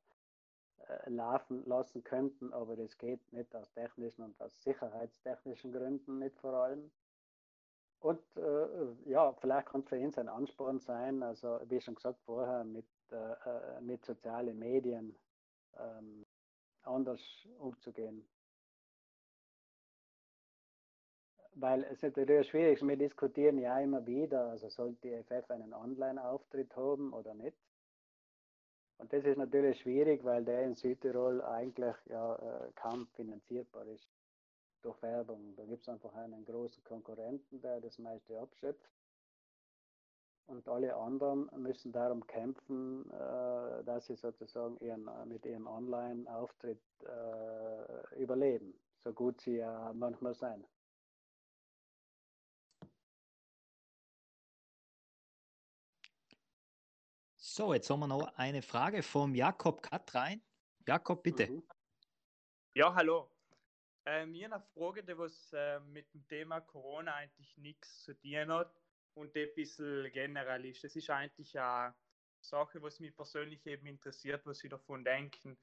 [0.88, 6.38] äh, laufen lassen könnten, aber das geht nicht aus technischen und aus sicherheitstechnischen Gründen nicht
[6.40, 6.92] vor allem.
[8.00, 12.64] Und äh, ja, vielleicht kann für ihn ein Ansporn sein, also wie schon gesagt vorher,
[12.64, 15.16] mit, äh, mit sozialen Medien
[15.78, 16.26] ähm,
[16.84, 17.22] anders
[17.60, 18.28] umzugehen.
[21.54, 25.74] Weil es ist natürlich schwierig, wir diskutieren ja immer wieder, also sollte die FF einen
[25.74, 27.58] Online-Auftritt haben oder nicht.
[28.98, 34.08] Und das ist natürlich schwierig, weil der in Südtirol eigentlich ja äh, kaum finanzierbar ist
[34.82, 35.56] durch Werbung.
[35.56, 38.90] Da gibt es einfach einen großen Konkurrenten, der das meiste abschöpft
[40.48, 48.22] und alle anderen müssen darum kämpfen, äh, dass sie sozusagen ihren, mit ihrem Online-Auftritt äh,
[48.22, 48.74] überleben,
[49.04, 50.66] so gut sie ja manchmal sein.
[57.38, 60.42] So, jetzt haben wir noch eine Frage vom Jakob Katrein.
[60.88, 61.48] Jakob, bitte.
[61.52, 61.64] Mhm.
[62.74, 63.30] Ja, hallo.
[64.06, 68.52] Äh, mir eine Frage, die was äh, mit dem Thema Corona eigentlich nichts zu tun
[68.52, 68.74] hat
[69.16, 70.84] und ein bisschen generell ist.
[70.84, 71.94] Das ist eigentlich eine
[72.42, 75.58] Sache, was mich persönlich eben interessiert, was Sie davon denken.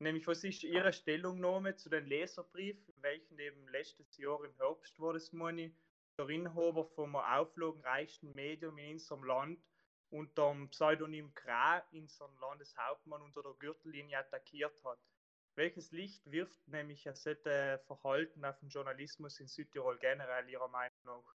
[0.00, 5.12] Nämlich, was ist Ihre Stellungnahme zu den Leserbrief, welchen eben letztes Jahr im Herbst war
[5.12, 5.72] das, meine
[6.18, 9.64] der Inhaber vom auflagenreichsten Medium in unserem Land
[10.10, 15.00] unter dem Pseudonym Kra unseren Landeshauptmann unter der Gürtellinie attackiert hat.
[15.56, 21.34] Welches Licht wirft nämlich solches Verhalten auf den Journalismus in Südtirol generell Ihrer Meinung nach?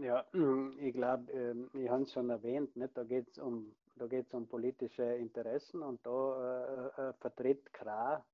[0.00, 0.24] Ja,
[0.78, 2.96] ich glaube, ähm, ich habe es schon erwähnt, nicht?
[2.96, 3.74] da geht es um,
[4.32, 8.24] um politische Interessen und da äh, äh, vertritt Kra,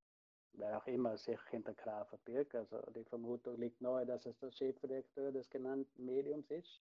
[0.52, 4.52] wer auch immer sich hinter Kra verbirgt, also die Vermutung liegt nahe, dass es der
[4.52, 6.80] Chefredakteur des genannten Mediums ist.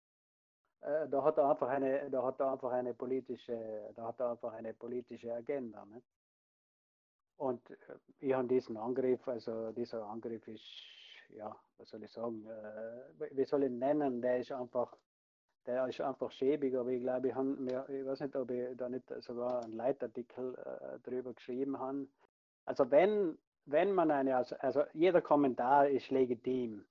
[0.80, 4.32] Äh, da hat er einfach eine, da hat er einfach eine politische, da hat er
[4.32, 5.84] einfach eine politische Agenda.
[5.86, 6.06] Nicht?
[7.38, 7.76] Und äh,
[8.20, 10.97] ich habe diesen Angriff, also dieser Angriff ist
[11.30, 14.96] ja, was soll ich sagen, äh, wie soll ich ihn nennen, der ist einfach,
[15.66, 18.88] der ist einfach schäbig, aber ich glaube, ich, mir, ich weiß nicht, ob ich da
[18.88, 22.06] nicht sogar einen Leitartikel äh, drüber geschrieben habe.
[22.64, 26.84] Also wenn, wenn man eine, also, also jeder Kommentar ist legitim.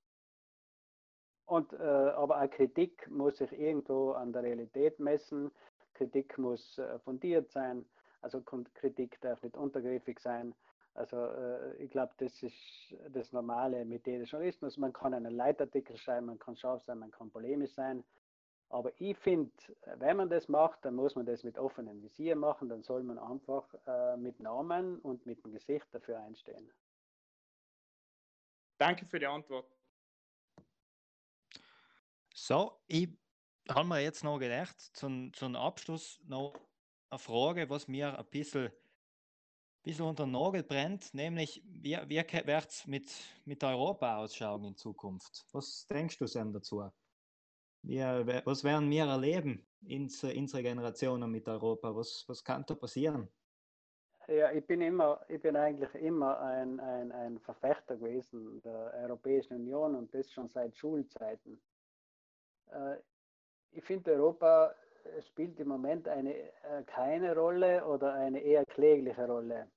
[1.45, 5.51] Und, äh, aber eine Kritik muss sich irgendwo an der Realität messen.
[5.93, 7.85] Kritik muss äh, fundiert sein.
[8.21, 10.53] Also Kritik darf nicht untergriffig sein.
[10.97, 14.77] Also äh, ich glaube, das ist das Normale mit jedem Journalismus.
[14.77, 18.03] Man kann einen Leitartikel schreiben, man kann scharf sein, man kann polemisch sein.
[18.69, 19.51] Aber ich finde,
[19.97, 23.19] wenn man das macht, dann muss man das mit offenem Visier machen, dann soll man
[23.19, 26.69] einfach äh, mit Namen und mit dem Gesicht dafür einstehen.
[28.79, 29.71] Danke für die Antwort.
[32.33, 33.09] So, ich
[33.69, 36.53] habe mir jetzt noch gedacht, zum, zum Abschluss noch
[37.09, 38.71] eine Frage, was mir ein bisschen
[39.87, 43.09] bisschen unter den Nagel brennt, nämlich wie, wie wird es mit,
[43.45, 45.45] mit Europa ausschauen in Zukunft?
[45.53, 46.83] Was denkst du denn dazu?
[47.83, 51.95] Wie, was werden wir erleben, unsere, unsere Generationen mit Europa?
[51.95, 53.29] Was, was kann da passieren?
[54.27, 59.53] Ja, ich bin immer, ich bin eigentlich immer ein, ein, ein Verfechter gewesen der Europäischen
[59.53, 61.61] Union und das schon seit Schulzeiten.
[62.71, 62.97] Äh,
[63.71, 64.75] ich finde, Europa
[65.29, 69.69] spielt im Moment eine, äh, keine Rolle oder eine eher klägliche Rolle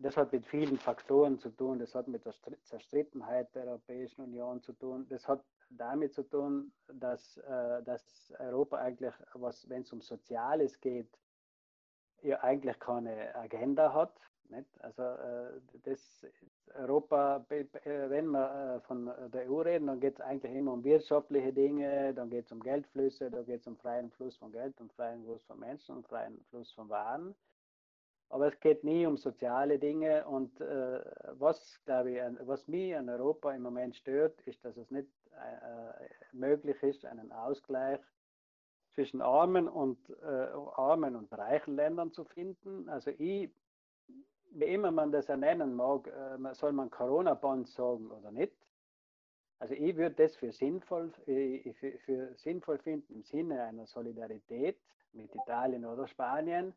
[0.00, 1.78] das hat mit vielen Faktoren zu tun.
[1.78, 5.06] Das hat mit der Zerstrittenheit der Europäischen Union zu tun.
[5.08, 9.14] Das hat damit zu tun, dass, äh, dass Europa eigentlich,
[9.68, 11.08] wenn es um Soziales geht,
[12.22, 14.14] ja eigentlich keine Agenda hat.
[14.48, 14.68] Nicht?
[14.82, 16.26] Also äh, das
[16.74, 21.52] Europa, wenn wir äh, von der EU reden, dann geht es eigentlich immer um wirtschaftliche
[21.52, 24.92] Dinge, dann geht es um Geldflüsse, da geht es um freien Fluss von Geld und
[24.94, 27.34] freien Fluss von Menschen und freien Fluss von Waren.
[28.30, 30.26] Aber es geht nie um soziale Dinge.
[30.26, 31.00] Und äh,
[31.32, 36.08] was, glaube ich, was mich an Europa im Moment stört, ist, dass es nicht äh,
[36.32, 38.00] möglich ist, einen Ausgleich
[38.92, 42.88] zwischen armen und, äh, armen und reichen Ländern zu finden.
[42.88, 43.50] Also ich,
[44.50, 48.54] wie immer man das nennen mag, äh, soll man Corona-Bonds sagen oder nicht.
[49.60, 54.78] Also ich würde das für sinnvoll, äh, für, für sinnvoll finden im Sinne einer Solidarität
[55.12, 56.74] mit Italien oder Spanien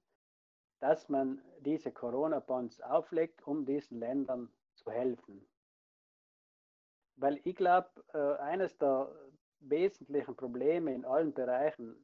[0.82, 5.48] dass man diese Corona-Bonds auflegt, um diesen Ländern zu helfen.
[7.16, 9.16] Weil ich glaube, äh, eines der
[9.60, 12.04] wesentlichen Probleme in allen Bereichen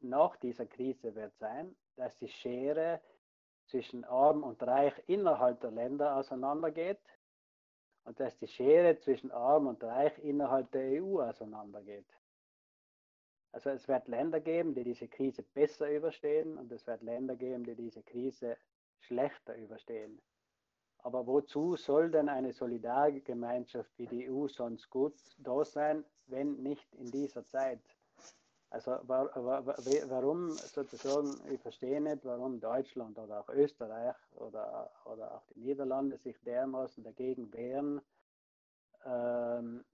[0.00, 3.00] nach dieser Krise wird sein, dass die Schere
[3.66, 7.00] zwischen arm und reich innerhalb der Länder auseinandergeht
[8.04, 12.06] und dass die Schere zwischen arm und reich innerhalb der EU auseinandergeht.
[13.52, 17.64] Also es wird Länder geben, die diese Krise besser überstehen und es wird Länder geben,
[17.64, 18.56] die diese Krise
[19.00, 20.20] schlechter überstehen.
[20.98, 26.94] Aber wozu soll denn eine Solidargemeinschaft wie die EU sonst gut da sein, wenn nicht
[26.94, 27.80] in dieser Zeit?
[28.68, 35.60] Also warum sozusagen, ich verstehe nicht, warum Deutschland oder auch Österreich oder, oder auch die
[35.60, 38.00] Niederlande sich dermaßen dagegen wehren,
[39.04, 39.84] ähm,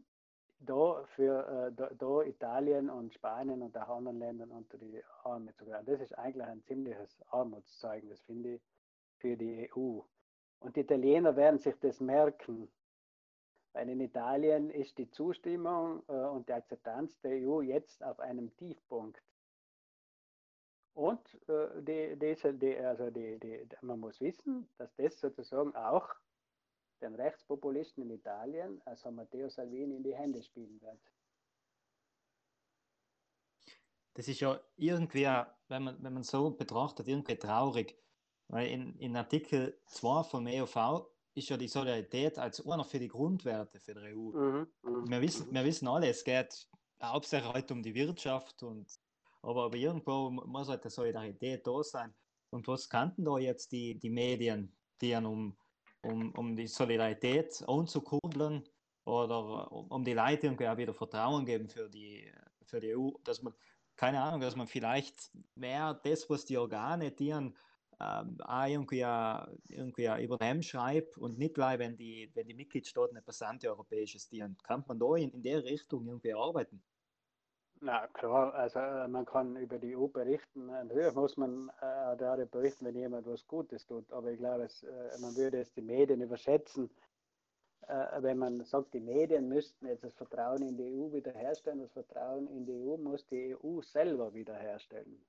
[0.58, 5.54] da für äh, da, da, Italien und Spanien und auch anderen Ländern unter die Arme
[5.54, 5.86] zu greifen.
[5.86, 8.62] Das ist eigentlich ein ziemliches Armutszeugnis, finde ich,
[9.18, 10.00] für die EU.
[10.60, 12.68] Und die Italiener werden sich das merken,
[13.72, 18.56] weil in Italien ist die Zustimmung äh, und die Akzeptanz der EU jetzt auf einem
[18.56, 19.22] Tiefpunkt.
[20.94, 26.08] Und äh, die, diese, die, also die, man muss wissen, dass das sozusagen auch
[27.00, 31.00] den Rechtspopulisten in Italien, also Matteo Salvini, in die Hände spielen wird.
[34.14, 35.28] Das ist ja irgendwie,
[35.68, 37.98] wenn man, wenn man so betrachtet, irgendwie traurig.
[38.48, 43.08] Weil in, in Artikel 2 vom EOV ist ja die Solidarität als einer für die
[43.08, 44.30] Grundwerte für die EU.
[44.30, 46.66] Mhm, mh, wir, wissen, wir wissen alle, es geht
[47.02, 48.90] hauptsächlich halt um die Wirtschaft, und,
[49.42, 52.14] aber, aber irgendwo muss halt die Solidarität da sein.
[52.50, 55.58] Und was kannten da jetzt die, die Medien, die um,
[56.06, 58.64] um, um die Solidarität anzukurbeln
[59.04, 62.30] oder um die Leute irgendwie auch wieder Vertrauen geben für die,
[62.64, 63.54] für die EU, dass man,
[63.96, 67.56] keine Ahnung, dass man vielleicht mehr das, was die Organe dienen,
[67.98, 69.00] ähm, auch irgendwie,
[69.68, 74.28] irgendwie übernehmen schreibt und nicht gleich, wenn die, wenn die Mitgliedstaaten etwas anti-europäisches.
[74.62, 76.82] Kann man da in, in der Richtung irgendwie arbeiten?
[77.80, 80.66] Na klar, also äh, man kann über die EU berichten.
[80.66, 84.10] Natürlich muss man äh, darüber berichten, wenn jemand was Gutes tut.
[84.12, 86.90] Aber ich glaube, es, äh, man würde es die Medien überschätzen,
[87.86, 91.80] äh, wenn man sagt, die Medien müssten jetzt das Vertrauen in die EU wiederherstellen.
[91.80, 95.22] Das Vertrauen in die EU muss die EU selber wiederherstellen.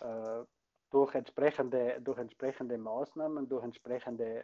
[0.00, 0.44] Äh,
[0.90, 4.42] durch entsprechende, durch entsprechende Maßnahmen, durch entsprechende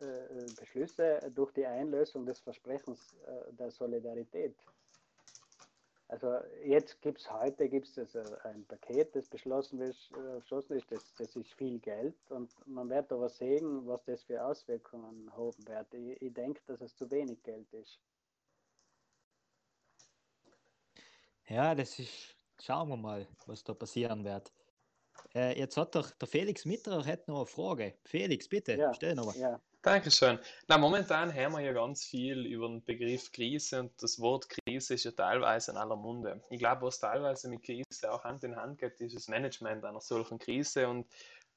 [0.00, 3.16] äh, Beschlüsse, durch die Einlösung des Versprechens
[3.58, 4.54] der Solidarität.
[6.12, 10.92] Also jetzt gibt es heute gibt's also ein Paket, das beschlossen ist, äh, beschlossen ist
[10.92, 15.66] das, das, ist viel Geld und man wird aber sehen, was das für Auswirkungen haben
[15.66, 15.94] wird.
[15.94, 17.98] Ich, ich denke, dass es zu wenig Geld ist.
[21.48, 24.52] Ja, das ist, schauen wir mal, was da passieren wird.
[25.34, 27.94] Äh, jetzt hat doch der Felix Mitterer hat noch eine Frage.
[28.04, 29.36] Felix, bitte, ja, stell noch mal.
[29.38, 29.58] Ja.
[29.82, 30.38] Dankeschön.
[30.68, 34.94] Na, momentan haben wir ja ganz viel über den Begriff Krise und das Wort Krise
[34.94, 36.40] ist ja teilweise in aller Munde.
[36.50, 40.00] Ich glaube, was teilweise mit Krise auch Hand in Hand geht, ist das Management einer
[40.00, 41.08] solchen Krise und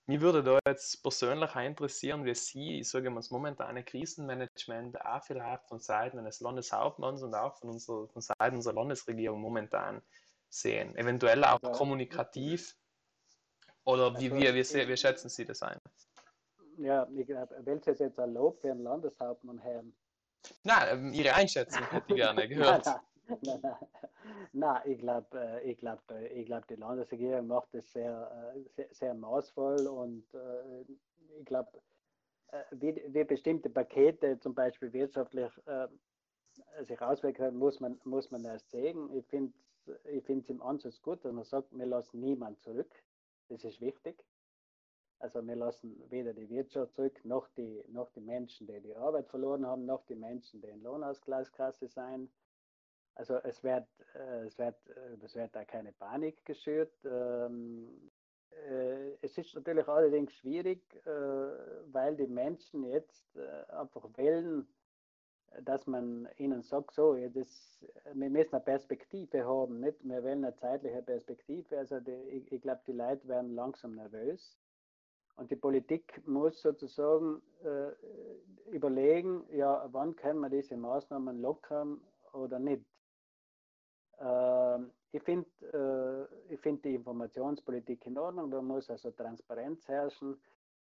[0.07, 5.23] mich würde da jetzt persönlich interessieren, wie Sie, ich sage mal, das momentane Krisenmanagement auch
[5.23, 10.01] vielleicht von Seiten eines Landeshauptmanns und auch von, unserer, von Seiten unserer Landesregierung momentan
[10.49, 10.95] sehen.
[10.95, 12.75] Eventuell auch kommunikativ.
[13.83, 15.79] Oder wie, wie, wie, wie schätzen Sie das ein?
[16.77, 19.95] Ja, ich glaube, welches jetzt erlaubt für einen Landeshauptmann haben?
[20.63, 22.85] Nein, ähm, Ihre Einschätzung hätte ich gerne gehört.
[22.85, 22.99] nein,
[23.41, 23.75] nein, nein,
[24.53, 28.69] nein, ich glaube, äh, ich glaub, äh, ich glaub, die Landesregierung macht das sehr, äh,
[28.69, 30.25] sehr, sehr maßvoll und
[31.39, 31.69] ich glaube,
[32.71, 35.51] wie, wie, bestimmte Pakete zum Beispiel wirtschaftlich
[36.83, 39.09] sich auswirken, muss man, muss man erst sehen.
[39.13, 39.51] Ich finde
[39.87, 42.91] es ich im Ansatz gut, dass man sagt, wir lassen niemanden zurück.
[43.49, 44.23] Das ist wichtig.
[45.19, 49.27] Also wir lassen weder die Wirtschaft zurück, noch die, noch die Menschen, die die Arbeit
[49.29, 52.29] verloren haben, noch die Menschen, die in Lohnausgleichskasse sein.
[53.15, 56.93] Also es wird, äh, es wird, äh, es wird da keine Panik geschürt.
[57.05, 58.11] Ähm,
[58.69, 60.81] äh, es ist natürlich allerdings schwierig,
[61.91, 63.37] weil die Menschen jetzt
[63.69, 64.67] einfach wählen,
[65.63, 70.03] dass man ihnen sagt, so, das, wir müssen eine Perspektive haben, nicht?
[70.03, 71.77] Wir wollen eine zeitliche Perspektive.
[71.77, 74.57] Also die, ich, ich glaube, die Leute werden langsam nervös.
[75.37, 77.91] Und die Politik muss sozusagen äh,
[78.71, 81.99] überlegen, ja, wann können wir diese Maßnahmen lockern
[82.31, 82.85] oder nicht.
[84.17, 84.79] Äh,
[85.11, 90.37] ich finde äh, find die Informationspolitik in Ordnung, da muss also Transparenz herrschen.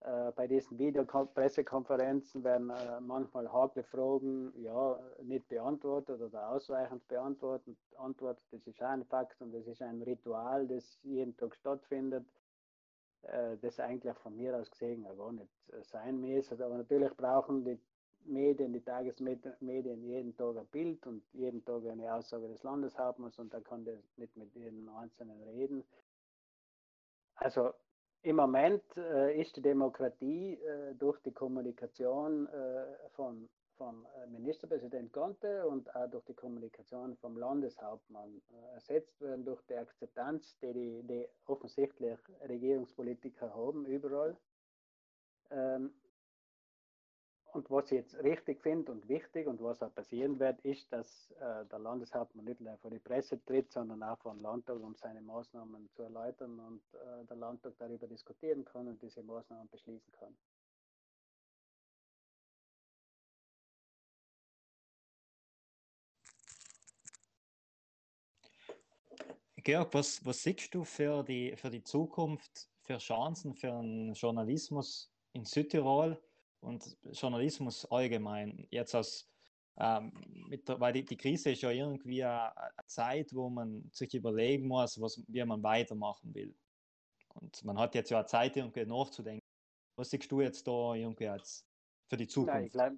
[0.01, 7.75] Äh, bei diesen Videopressekonferenzen werden äh, manchmal hakle Fragen ja, nicht beantwortet oder ausweichend beantwortet.
[7.97, 12.25] Antwortet, das ist ein Fakt und das ist ein Ritual, das jeden Tag stattfindet
[13.61, 16.63] das eigentlich von mir aus gesehen gar nicht äh, sein müsste.
[16.63, 17.79] Aber natürlich brauchen die
[18.25, 23.53] Medien, die Tagesmedien jeden Tag ein Bild und jeden Tag eine Aussage des Landeshauptmanns und
[23.53, 25.83] da kann der nicht mit jedem Einzelnen reden.
[27.35, 27.73] Also
[28.23, 33.47] im Moment äh, ist die Demokratie äh, durch die Kommunikation äh, von
[33.77, 39.61] vom äh, Ministerpräsident Conte und auch durch die Kommunikation vom Landeshauptmann äh, ersetzt werden durch
[39.69, 44.35] die Akzeptanz, die, die, die offensichtlich Regierungspolitiker haben, überall.
[45.51, 45.93] Ähm,
[47.53, 51.31] und was ich jetzt richtig finde und wichtig und was auch passieren wird, ist, dass
[51.39, 54.93] äh, der Landeshauptmann nicht nur vor die Presse tritt, sondern auch vor den Landtag, um
[54.95, 60.11] seine Maßnahmen zu erläutern und äh, der Landtag darüber diskutieren kann und diese Maßnahmen beschließen
[60.19, 60.35] kann.
[69.67, 75.11] Georg, was, was siehst du für die, für die Zukunft, für Chancen für den Journalismus
[75.33, 76.17] in Südtirol
[76.61, 78.65] und Journalismus allgemein?
[78.71, 79.29] Jetzt aus,
[79.77, 80.13] ähm,
[80.65, 84.69] der, weil die, die Krise ist ja irgendwie eine, eine, Zeit, wo man sich überlegen
[84.69, 86.55] muss, was, wie man weitermachen will.
[87.33, 89.45] Und man hat jetzt ja Zeit, irgendwie nachzudenken.
[89.97, 91.67] Was siehst du jetzt da irgendwie als
[92.07, 92.53] für die Zukunft?
[92.53, 92.97] Nein, ich glaube,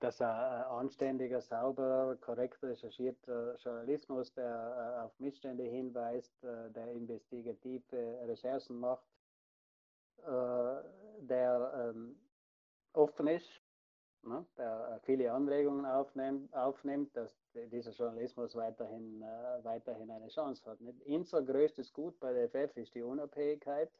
[0.00, 8.20] dass ein anständiger, sauberer, korrekt recherchierter Journalismus, der äh, auf Missstände hinweist, äh, der investigative
[8.26, 9.06] Recherchen macht,
[10.18, 10.82] äh,
[11.20, 12.16] der ähm,
[12.92, 13.62] offen ist
[14.22, 19.22] ne, der viele Anregungen aufnimmt, dass dieser Journalismus weiterhin,
[19.62, 20.78] weiterhin eine Chance hat.
[21.06, 23.90] Unser größtes Gut bei der FF ist die Unabhängigkeit,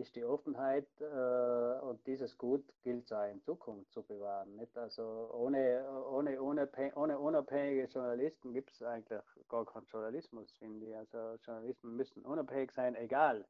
[0.00, 4.56] ist die Offenheit äh, und dieses Gut gilt es auch in Zukunft zu bewahren.
[4.56, 4.76] Nicht?
[4.76, 10.96] Also ohne, ohne, unabhängige, ohne unabhängige Journalisten gibt es eigentlich gar keinen Journalismus, finde ich.
[10.96, 13.46] Also Journalisten müssen unabhängig sein, egal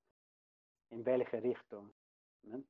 [0.91, 1.91] in welche Richtung.
[2.43, 2.70] Nicht?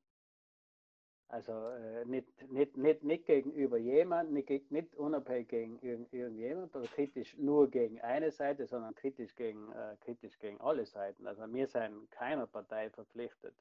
[1.31, 6.89] Also äh, nicht, nicht, nicht, nicht gegenüber jemand, nicht, nicht unabhängig gegen irgend, irgendjemand oder
[6.89, 11.29] kritisch nur gegen eine Seite, sondern kritisch gegen, äh, kritisch gegen alle Seiten.
[11.29, 13.55] Also wir sind keiner Partei verpflichtet.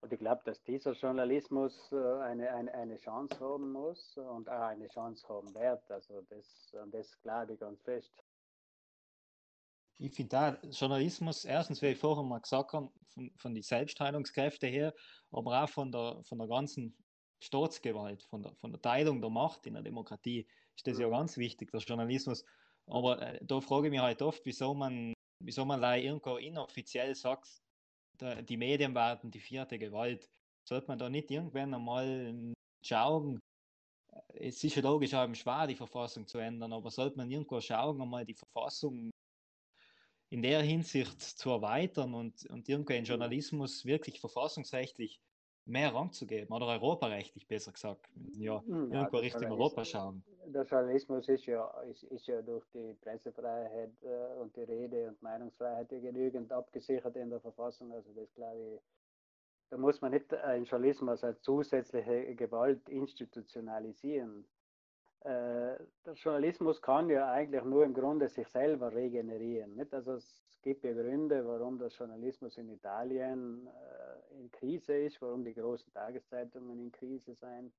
[0.00, 4.68] Und ich glaube, dass dieser Journalismus äh, eine, eine, eine Chance haben muss und auch
[4.68, 5.90] eine Chance haben wird.
[5.90, 8.23] Also das, das glaube ich ganz fest
[9.98, 14.68] ich finde da Journalismus, erstens, wie ich vorher mal gesagt habe, von, von den Selbstheilungskräften
[14.68, 14.94] her,
[15.30, 16.96] aber auch von der, von der ganzen
[17.40, 21.12] Staatsgewalt, von der, von der Teilung der Macht in der Demokratie, ist das ja mhm.
[21.12, 22.44] ganz wichtig, der Journalismus.
[22.86, 27.48] Aber äh, da frage ich mich halt oft, wieso man, wieso man irgendwo inoffiziell sagt,
[28.20, 30.28] die Medien werden die vierte Gewalt.
[30.68, 33.40] Sollte man da nicht irgendwann einmal schauen,
[34.28, 38.00] es ist ja logisch auch schwer, die Verfassung zu ändern, aber sollte man irgendwo schauen,
[38.00, 39.10] einmal die Verfassung
[40.34, 45.22] in der Hinsicht zu erweitern und, und irgendwie den Journalismus wirklich verfassungsrechtlich
[45.64, 48.08] mehr Raum zu geben oder europarechtlich besser gesagt.
[48.32, 50.24] Ja, hm, ja irgendwo Richtung Europa schauen.
[50.46, 55.22] Der Journalismus ist ja, ist, ist ja durch die Pressefreiheit äh, und die Rede- und
[55.22, 57.92] Meinungsfreiheit ja genügend abgesichert in der Verfassung.
[57.92, 58.80] Also das glaube ich,
[59.70, 64.44] da muss man nicht einen Journalismus als zusätzliche Gewalt institutionalisieren.
[65.24, 69.74] Äh, der Journalismus kann ja eigentlich nur im Grunde sich selber regenerieren.
[69.74, 69.94] Nicht?
[69.94, 75.42] Also es gibt ja Gründe, warum der Journalismus in Italien äh, in Krise ist, warum
[75.42, 77.72] die großen Tageszeitungen in Krise sind,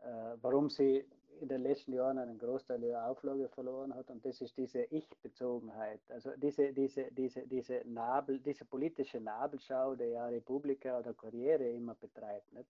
[0.00, 1.06] äh, warum sie
[1.40, 4.10] in den letzten Jahren einen Großteil ihrer Auflage verloren hat.
[4.10, 10.04] Und das ist diese Ich-Bezogenheit, also diese, diese, diese, diese, Nabel, diese politische Nabelschau, die
[10.04, 12.52] ja Republika oder Corriere immer betreibt.
[12.52, 12.68] Nicht?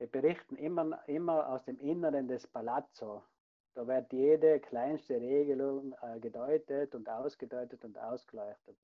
[0.00, 3.22] Wir berichten immer, immer aus dem Inneren des Palazzo.
[3.74, 8.78] Da wird jede kleinste Regelung äh, gedeutet und ausgedeutet und ausgeleuchtet.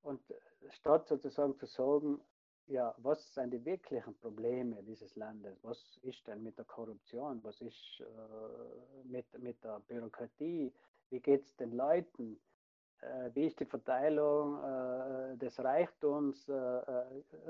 [0.00, 0.22] Und
[0.70, 2.18] statt sozusagen zu sagen,
[2.66, 5.62] ja, was sind die wirklichen Probleme dieses Landes?
[5.62, 7.44] Was ist denn mit der Korruption?
[7.44, 10.72] Was ist äh, mit, mit der Bürokratie?
[11.10, 12.40] Wie geht es den Leuten?
[13.02, 14.93] Äh, wie ist die Verteilung äh,
[15.44, 16.48] des Reichtums?
[16.48, 16.52] Äh,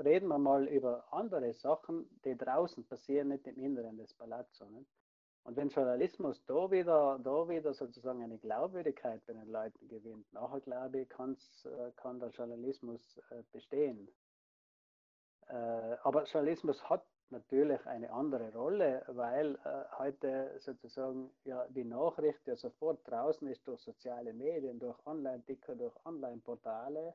[0.03, 4.65] reden wir mal über andere Sachen, die draußen passieren, nicht im Inneren des Palazzo.
[4.65, 4.89] Nicht?
[5.43, 10.59] Und wenn Journalismus da wieder, da wieder sozusagen eine Glaubwürdigkeit bei den Leuten gewinnt, nachher
[10.59, 13.21] glaube ich, kann der Journalismus
[13.51, 14.09] bestehen.
[16.03, 22.55] Aber Journalismus hat natürlich eine andere Rolle, weil äh, heute sozusagen ja die Nachricht ja
[22.55, 27.13] sofort draußen ist durch soziale Medien, durch Online-Ticker, durch Online-Portale.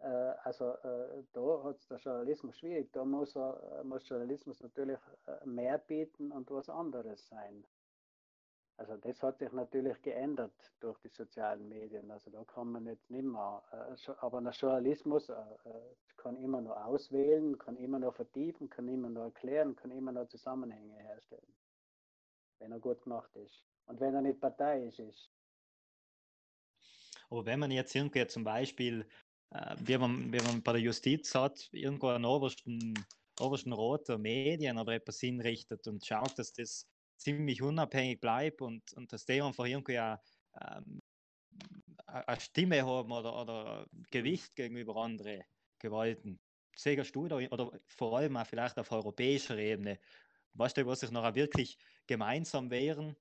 [0.00, 0.06] Äh,
[0.42, 2.92] also äh, da hat es der Journalismus schwierig.
[2.92, 7.64] Da muss, er, muss Journalismus natürlich äh, mehr bieten und was anderes sein.
[8.76, 12.10] Also das hat sich natürlich geändert durch die sozialen Medien.
[12.10, 13.62] Also da kann man jetzt nicht mehr.
[13.70, 18.88] Äh, aber der Journalismus äh, äh, kann immer noch auswählen, kann immer noch vertiefen, kann
[18.88, 21.54] immer noch erklären, kann immer noch Zusammenhänge herstellen.
[22.58, 23.64] Wenn er gut gemacht ist.
[23.86, 25.30] Und wenn er nicht parteiisch ist.
[27.30, 29.06] Aber wenn man jetzt irgendwie zum Beispiel,
[29.78, 32.94] wie, man, wie man bei der Justiz hat, irgendwo einen obersten,
[33.38, 36.86] obersten Rat der Medien oder etwas hinrichtet und schaut, dass das
[37.16, 40.20] ziemlich unabhängig bleibe und, und dass die einfach irgendwie eine,
[40.60, 41.00] ähm,
[42.06, 45.42] eine Stimme haben oder, oder Gewicht gegenüber anderen
[45.78, 46.40] Gewalten.
[46.76, 50.00] Sägerst du da, oder vor allem auch vielleicht auf europäischer Ebene,
[50.54, 53.16] weißt du, was sich noch wirklich gemeinsam wehren,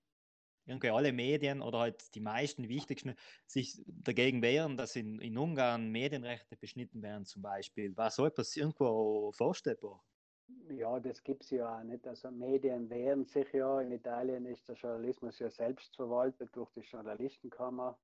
[0.66, 5.90] irgendwie alle Medien oder halt die meisten wichtigsten sich dagegen wehren, dass in, in Ungarn
[5.92, 7.96] Medienrechte beschnitten werden zum Beispiel.
[7.98, 10.04] War so etwas irgendwo vorstellbar?
[10.70, 12.08] Ja, das gibt es ja auch nicht.
[12.08, 13.82] Also Medien wehren sich ja.
[13.82, 17.98] In Italien ist der Journalismus ja selbst verwaltet durch die Journalistenkammer,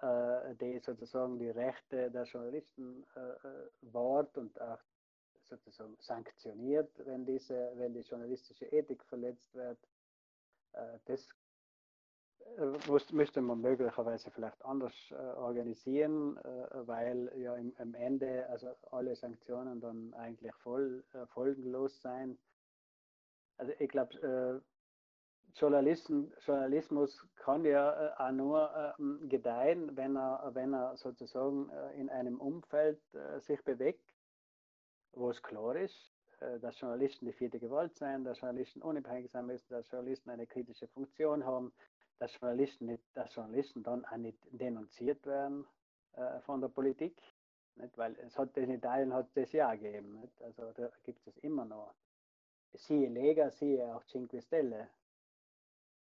[0.00, 4.78] äh, die sozusagen die Rechte der Journalisten äh, äh wahrt und auch
[5.44, 9.78] sozusagen sanktioniert, wenn diese, wenn die journalistische Ethik verletzt wird.
[10.72, 11.28] Äh, das
[12.86, 18.74] muss, müsste man möglicherweise vielleicht anders äh, organisieren, äh, weil ja im, im, Ende also
[18.90, 22.38] alle Sanktionen dann eigentlich voll äh, folgenlos sein.
[23.56, 24.60] Also ich glaube, äh,
[25.54, 32.40] Journalismus kann ja äh, auch nur ähm, gedeihen, wenn er, wenn er sozusagen in einem
[32.40, 33.00] Umfeld
[33.40, 34.04] sich bewegt,
[35.12, 39.46] wo es klar ist, äh, dass Journalisten die vierte Gewalt sein, dass Journalisten unabhängig sein
[39.46, 41.72] müssen, dass Journalisten eine kritische Funktion haben,
[42.18, 45.66] dass Journalisten, nicht, dass Journalisten dann auch nicht denunziert werden
[46.12, 47.20] äh, von der Politik.
[47.76, 47.96] Nicht?
[47.96, 50.20] Weil es hat in Italien hat es ja gegeben.
[50.20, 50.42] Nicht?
[50.42, 51.94] Also da gibt es immer noch.
[52.74, 54.88] Siehe Lega, siehe auch Cinque Stelle,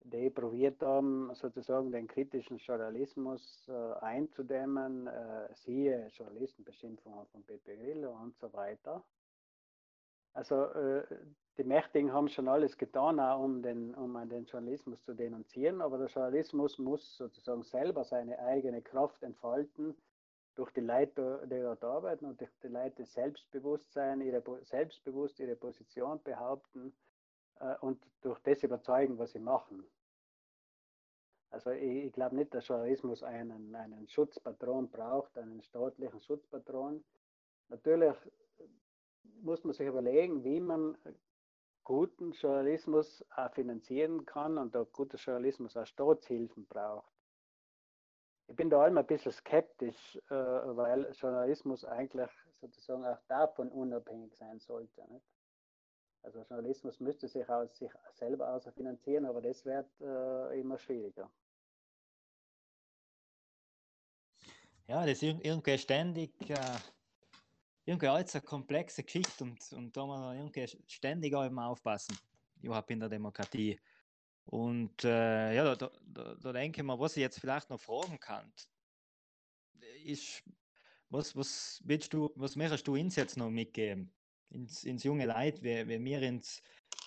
[0.01, 8.11] die probiert haben, sozusagen den kritischen Journalismus äh, einzudämmen, äh, siehe Journalistenbeschimpfungen von Pepe Grillo
[8.11, 9.03] und so weiter.
[10.33, 11.03] Also äh,
[11.57, 15.97] die Mächtigen haben schon alles getan, auch um den, um den Journalismus zu denunzieren, aber
[15.97, 19.95] der Journalismus muss sozusagen selber seine eigene Kraft entfalten
[20.55, 26.21] durch die Leute, die dort arbeiten und durch die Leute Selbstbewusstsein, ihre, selbstbewusst ihre Position
[26.23, 26.93] behaupten
[27.59, 29.83] äh, und durch das überzeugen, was sie machen.
[31.49, 37.03] Also ich, ich glaube nicht, dass Journalismus einen, einen Schutzpatron braucht, einen staatlichen Schutzpatron.
[37.69, 38.15] Natürlich
[39.41, 40.97] muss man sich überlegen, wie man
[41.87, 47.09] guten Journalismus auch finanzieren kann und auch guter Journalismus auch Staatshilfen braucht.
[48.47, 52.29] Ich bin da immer ein bisschen skeptisch, äh, weil Journalismus eigentlich
[52.59, 55.01] sozusagen auch davon unabhängig sein sollte.
[56.23, 61.31] Also Journalismus müsste sich aus sich selber außer finanzieren, aber das wird äh, immer schwieriger.
[64.87, 66.57] Ja, das ist irgendwie ständig, äh,
[67.87, 72.17] irgendwie alles eine komplexe Geschichte und, und da muss man irgendwie ständig eben aufpassen,
[72.61, 73.79] überhaupt in der Demokratie.
[74.45, 78.19] Und äh, ja, da, da, da denke ich mir, was ich jetzt vielleicht noch fragen
[78.19, 78.51] kann,
[80.03, 80.43] ist,
[81.09, 84.11] was, was willst du, was möchtest du uns jetzt noch mitgeben?
[84.49, 86.61] Ins, ins junge Leid, wie wir ins,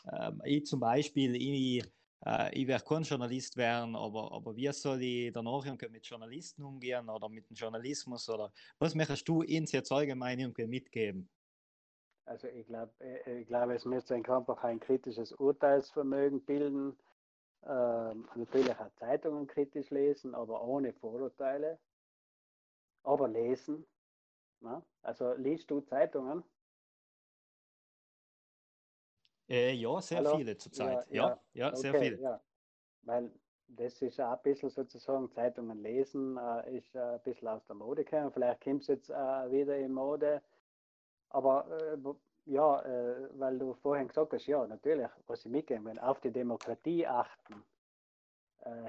[0.04, 1.84] äh, ich zum Beispiel, ich,
[2.24, 7.08] äh, ich werde kein Journalist werden, aber, aber wie soll ich danach mit Journalisten umgehen
[7.08, 11.28] oder mit dem Journalismus oder was möchtest du uns jetzt allgemein mitgeben?
[12.24, 16.96] Also ich glaube, äh, ich glaube, es müsste einfach ein kritisches Urteilsvermögen bilden
[17.62, 21.78] äh, natürlich auch Zeitungen kritisch lesen, aber ohne Vorurteile.
[23.02, 23.86] Aber lesen.
[24.60, 24.82] Na?
[25.02, 26.44] Also liest du Zeitungen?
[29.50, 30.36] Äh, ja, sehr Hallo?
[30.36, 31.10] viele zurzeit.
[31.10, 32.20] Ja, ja, ja, okay, sehr viele.
[32.20, 32.40] Ja.
[33.02, 33.32] Weil
[33.66, 37.74] das ist auch ein bisschen sozusagen Zeitungen lesen, äh, ist äh, ein bisschen aus der
[37.74, 38.30] Mode gekommen.
[38.30, 40.40] Vielleicht kommt es jetzt äh, wieder in Mode.
[41.30, 41.98] Aber äh,
[42.46, 46.30] ja, äh, weil du vorhin gesagt hast, ja, natürlich, was ich mitgeben will, auf die
[46.30, 47.64] Demokratie achten,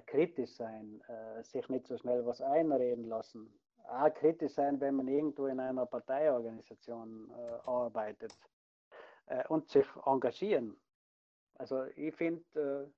[0.06, 1.02] kritisch sein,
[1.44, 3.58] sich nicht so schnell was einreden lassen,
[3.88, 7.32] auch kritisch sein, wenn man irgendwo in einer Parteiorganisation
[7.64, 8.38] arbeitet
[9.28, 10.80] äh, und sich engagieren.
[11.56, 12.92] Also ich finde,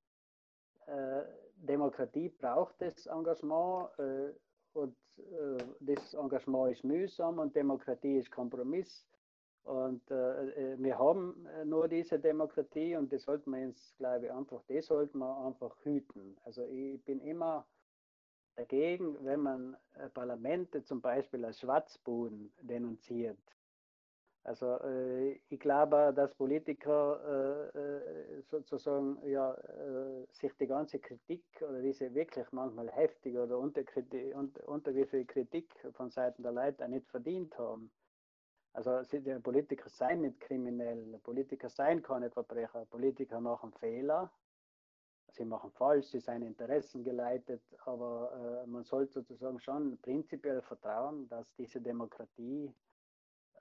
[0.88, 3.90] äh, äh, Demokratie braucht das Engagement
[4.74, 4.96] und
[5.80, 9.06] das Engagement ist mühsam und Demokratie ist Kompromiss
[9.64, 14.26] und äh, äh, wir haben äh, nur diese Demokratie und das sollten wir uns, glaube
[14.26, 16.38] ich, einfach, das sollten wir einfach hüten.
[16.44, 17.66] Also ich bin immer
[18.56, 23.40] dagegen, wenn man äh, Parlamente zum Beispiel als Schwarzbuden denunziert.
[24.46, 29.58] Also äh, ich glaube, dass Politiker äh, sozusagen ja,
[30.32, 34.36] sich die ganze Kritik oder diese wirklich manchmal heftige oder untergriffige
[34.66, 34.94] unter,
[35.26, 37.90] Kritik von Seiten der Leute nicht verdient haben.
[38.74, 44.32] Also die Politiker seien nicht kriminell, Politiker seien keine Verbrecher, Politiker machen Fehler,
[45.32, 51.30] sie machen falsch, sie seien Interessen geleitet, aber äh, man sollte sozusagen schon prinzipiell vertrauen,
[51.30, 52.74] dass diese Demokratie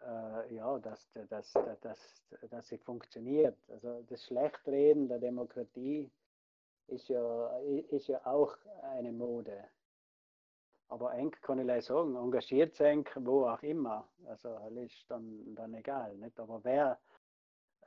[0.06, 3.56] äh, ja, dass, dass, dass, dass, sie funktioniert.
[3.68, 6.10] Also das Schlechtreden der Demokratie
[6.88, 7.58] ist ja,
[7.90, 9.64] ist ja auch eine Mode.
[10.88, 14.06] Aber eng kann ich sagen, engagiert sein, wo auch immer.
[14.26, 16.14] Also ist dann, dann egal.
[16.16, 16.38] Nicht?
[16.38, 16.98] Aber wer,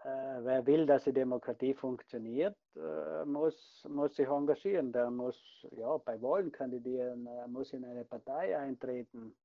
[0.04, 4.92] äh, wer will, dass die Demokratie funktioniert, äh, muss, muss sich engagieren.
[4.92, 5.38] Der muss
[5.72, 9.36] ja, bei Wahlen kandidieren, äh, muss in eine Partei eintreten.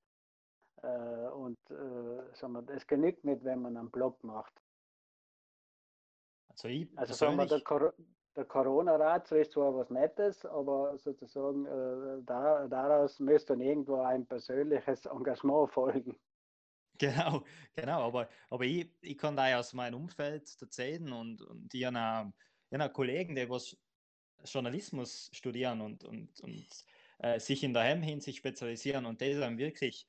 [0.82, 4.52] Äh, und äh, sagen wir, es genügt nicht, wenn man einen Blog macht.
[6.48, 7.92] Also, ich also sagen wir, der,
[8.36, 14.26] der Corona-Rat ist zwar was Nettes, aber sozusagen äh, da, daraus müsste dann irgendwo ein
[14.26, 16.18] persönliches Engagement folgen.
[16.98, 17.44] Genau,
[17.74, 22.32] genau, aber, aber ich, ich kann da aus meinem Umfeld erzählen und, und ich habe
[22.70, 23.74] einen Kollegen, der was
[24.44, 26.66] Journalismus studieren und, und, und
[27.18, 30.06] äh, sich in der Hinsicht spezialisieren und die sind wirklich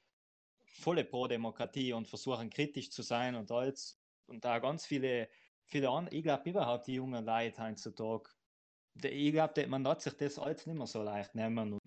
[0.71, 5.27] volle Pro-Demokratie und versuchen kritisch zu sein und alles und da ganz viele
[5.71, 8.29] viele andere, ich glaube überhaupt die jungen Leute heutzutage,
[9.01, 11.81] ich glaube, man hat sich das alles nicht mehr so leicht nehmen und,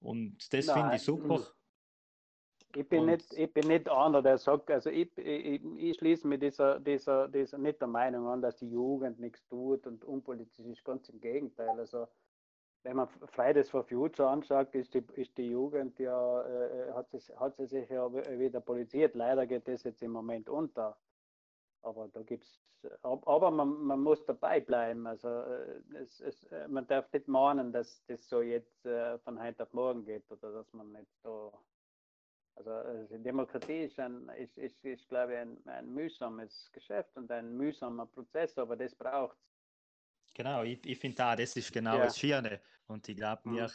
[0.00, 1.46] und das finde ich super.
[2.76, 6.38] Ich bin, nicht, ich bin nicht einer, der sagt, also ich, ich, ich schließe mir
[6.38, 10.84] dieser, dieser, dieser nicht der Meinung an, dass die Jugend nichts tut und unpolitisch ist,
[10.84, 11.70] ganz im Gegenteil.
[11.70, 12.06] Also
[12.82, 17.36] wenn man Fridays for Future anschaut, ist die, ist die Jugend ja, äh, hat, sie,
[17.36, 19.14] hat sie sich ja wieder politisiert.
[19.14, 20.96] Leider geht das jetzt im Moment unter.
[21.82, 22.60] Aber da gibt es,
[23.02, 25.06] aber man, man muss dabei bleiben.
[25.06, 29.42] Also äh, es, es, äh, man darf nicht mahnen, dass das so jetzt äh, von
[29.42, 31.52] heute auf morgen geht oder dass man nicht da.
[32.56, 37.30] Also, also Demokratie ist, ein, ist, ist, ist glaube ich, ein, ein mühsames Geschäft und
[37.30, 39.49] ein mühsamer Prozess, aber das braucht es.
[40.34, 42.04] Genau, ich, ich finde da, das ist genau ja.
[42.04, 42.60] das Schöne.
[42.86, 43.56] Und ich glaube, mhm.
[43.56, 43.70] wir,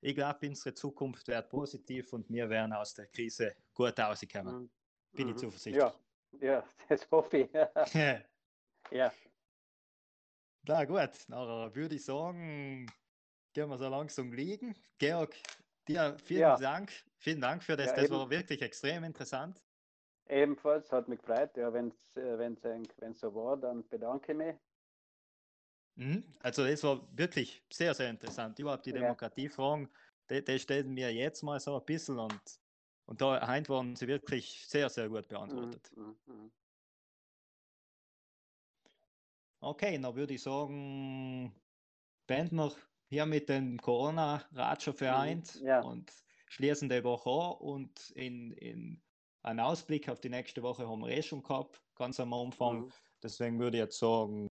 [0.00, 4.62] ich glaube, unsere Zukunft wird positiv und wir werden aus der Krise gut rauskommen.
[4.62, 4.70] Mhm.
[5.12, 5.38] Bin ich mhm.
[5.38, 5.82] zuversichtlich.
[5.82, 5.94] Ja,
[6.40, 7.50] ja, das hoffe ich.
[8.90, 9.12] ja.
[10.66, 12.86] Na gut, dann würde ich sagen,
[13.52, 14.74] gehen wir so langsam liegen.
[14.98, 15.34] Georg,
[15.88, 16.56] dir vielen ja.
[16.56, 16.92] Dank.
[17.16, 17.86] Vielen Dank für das.
[17.86, 18.14] Ja, das eben.
[18.14, 19.62] war wirklich extrem interessant.
[20.28, 21.56] Ebenfalls hat mich gefreut.
[21.56, 24.56] Ja, wenn es äh, so war, dann bedanke ich mich.
[26.00, 26.24] Mhm.
[26.40, 28.58] Also es war wirklich sehr, sehr interessant.
[28.58, 28.92] Überhaupt die.
[28.92, 29.88] Demokratiefragen,
[30.30, 32.40] die, die stellen wir jetzt mal so ein bisschen und,
[33.04, 35.92] und da heint wurden sie wirklich sehr, sehr gut beantwortet.
[35.94, 36.16] Mhm.
[36.26, 36.34] Mhm.
[36.34, 36.52] mhm.
[39.62, 41.54] Okay, dann würde ich sagen,
[42.26, 42.74] beenden wir
[43.10, 45.82] hier mit dem Corona-Ratscher vereint ja.
[45.82, 46.10] und
[46.48, 49.02] schließen die Woche an und in, in
[49.42, 52.86] einen Ausblick auf die nächste Woche haben wir eh schon gehabt, ganz am Anfang.
[52.86, 52.92] Mhm.
[53.22, 54.48] Deswegen würde ich jetzt sagen,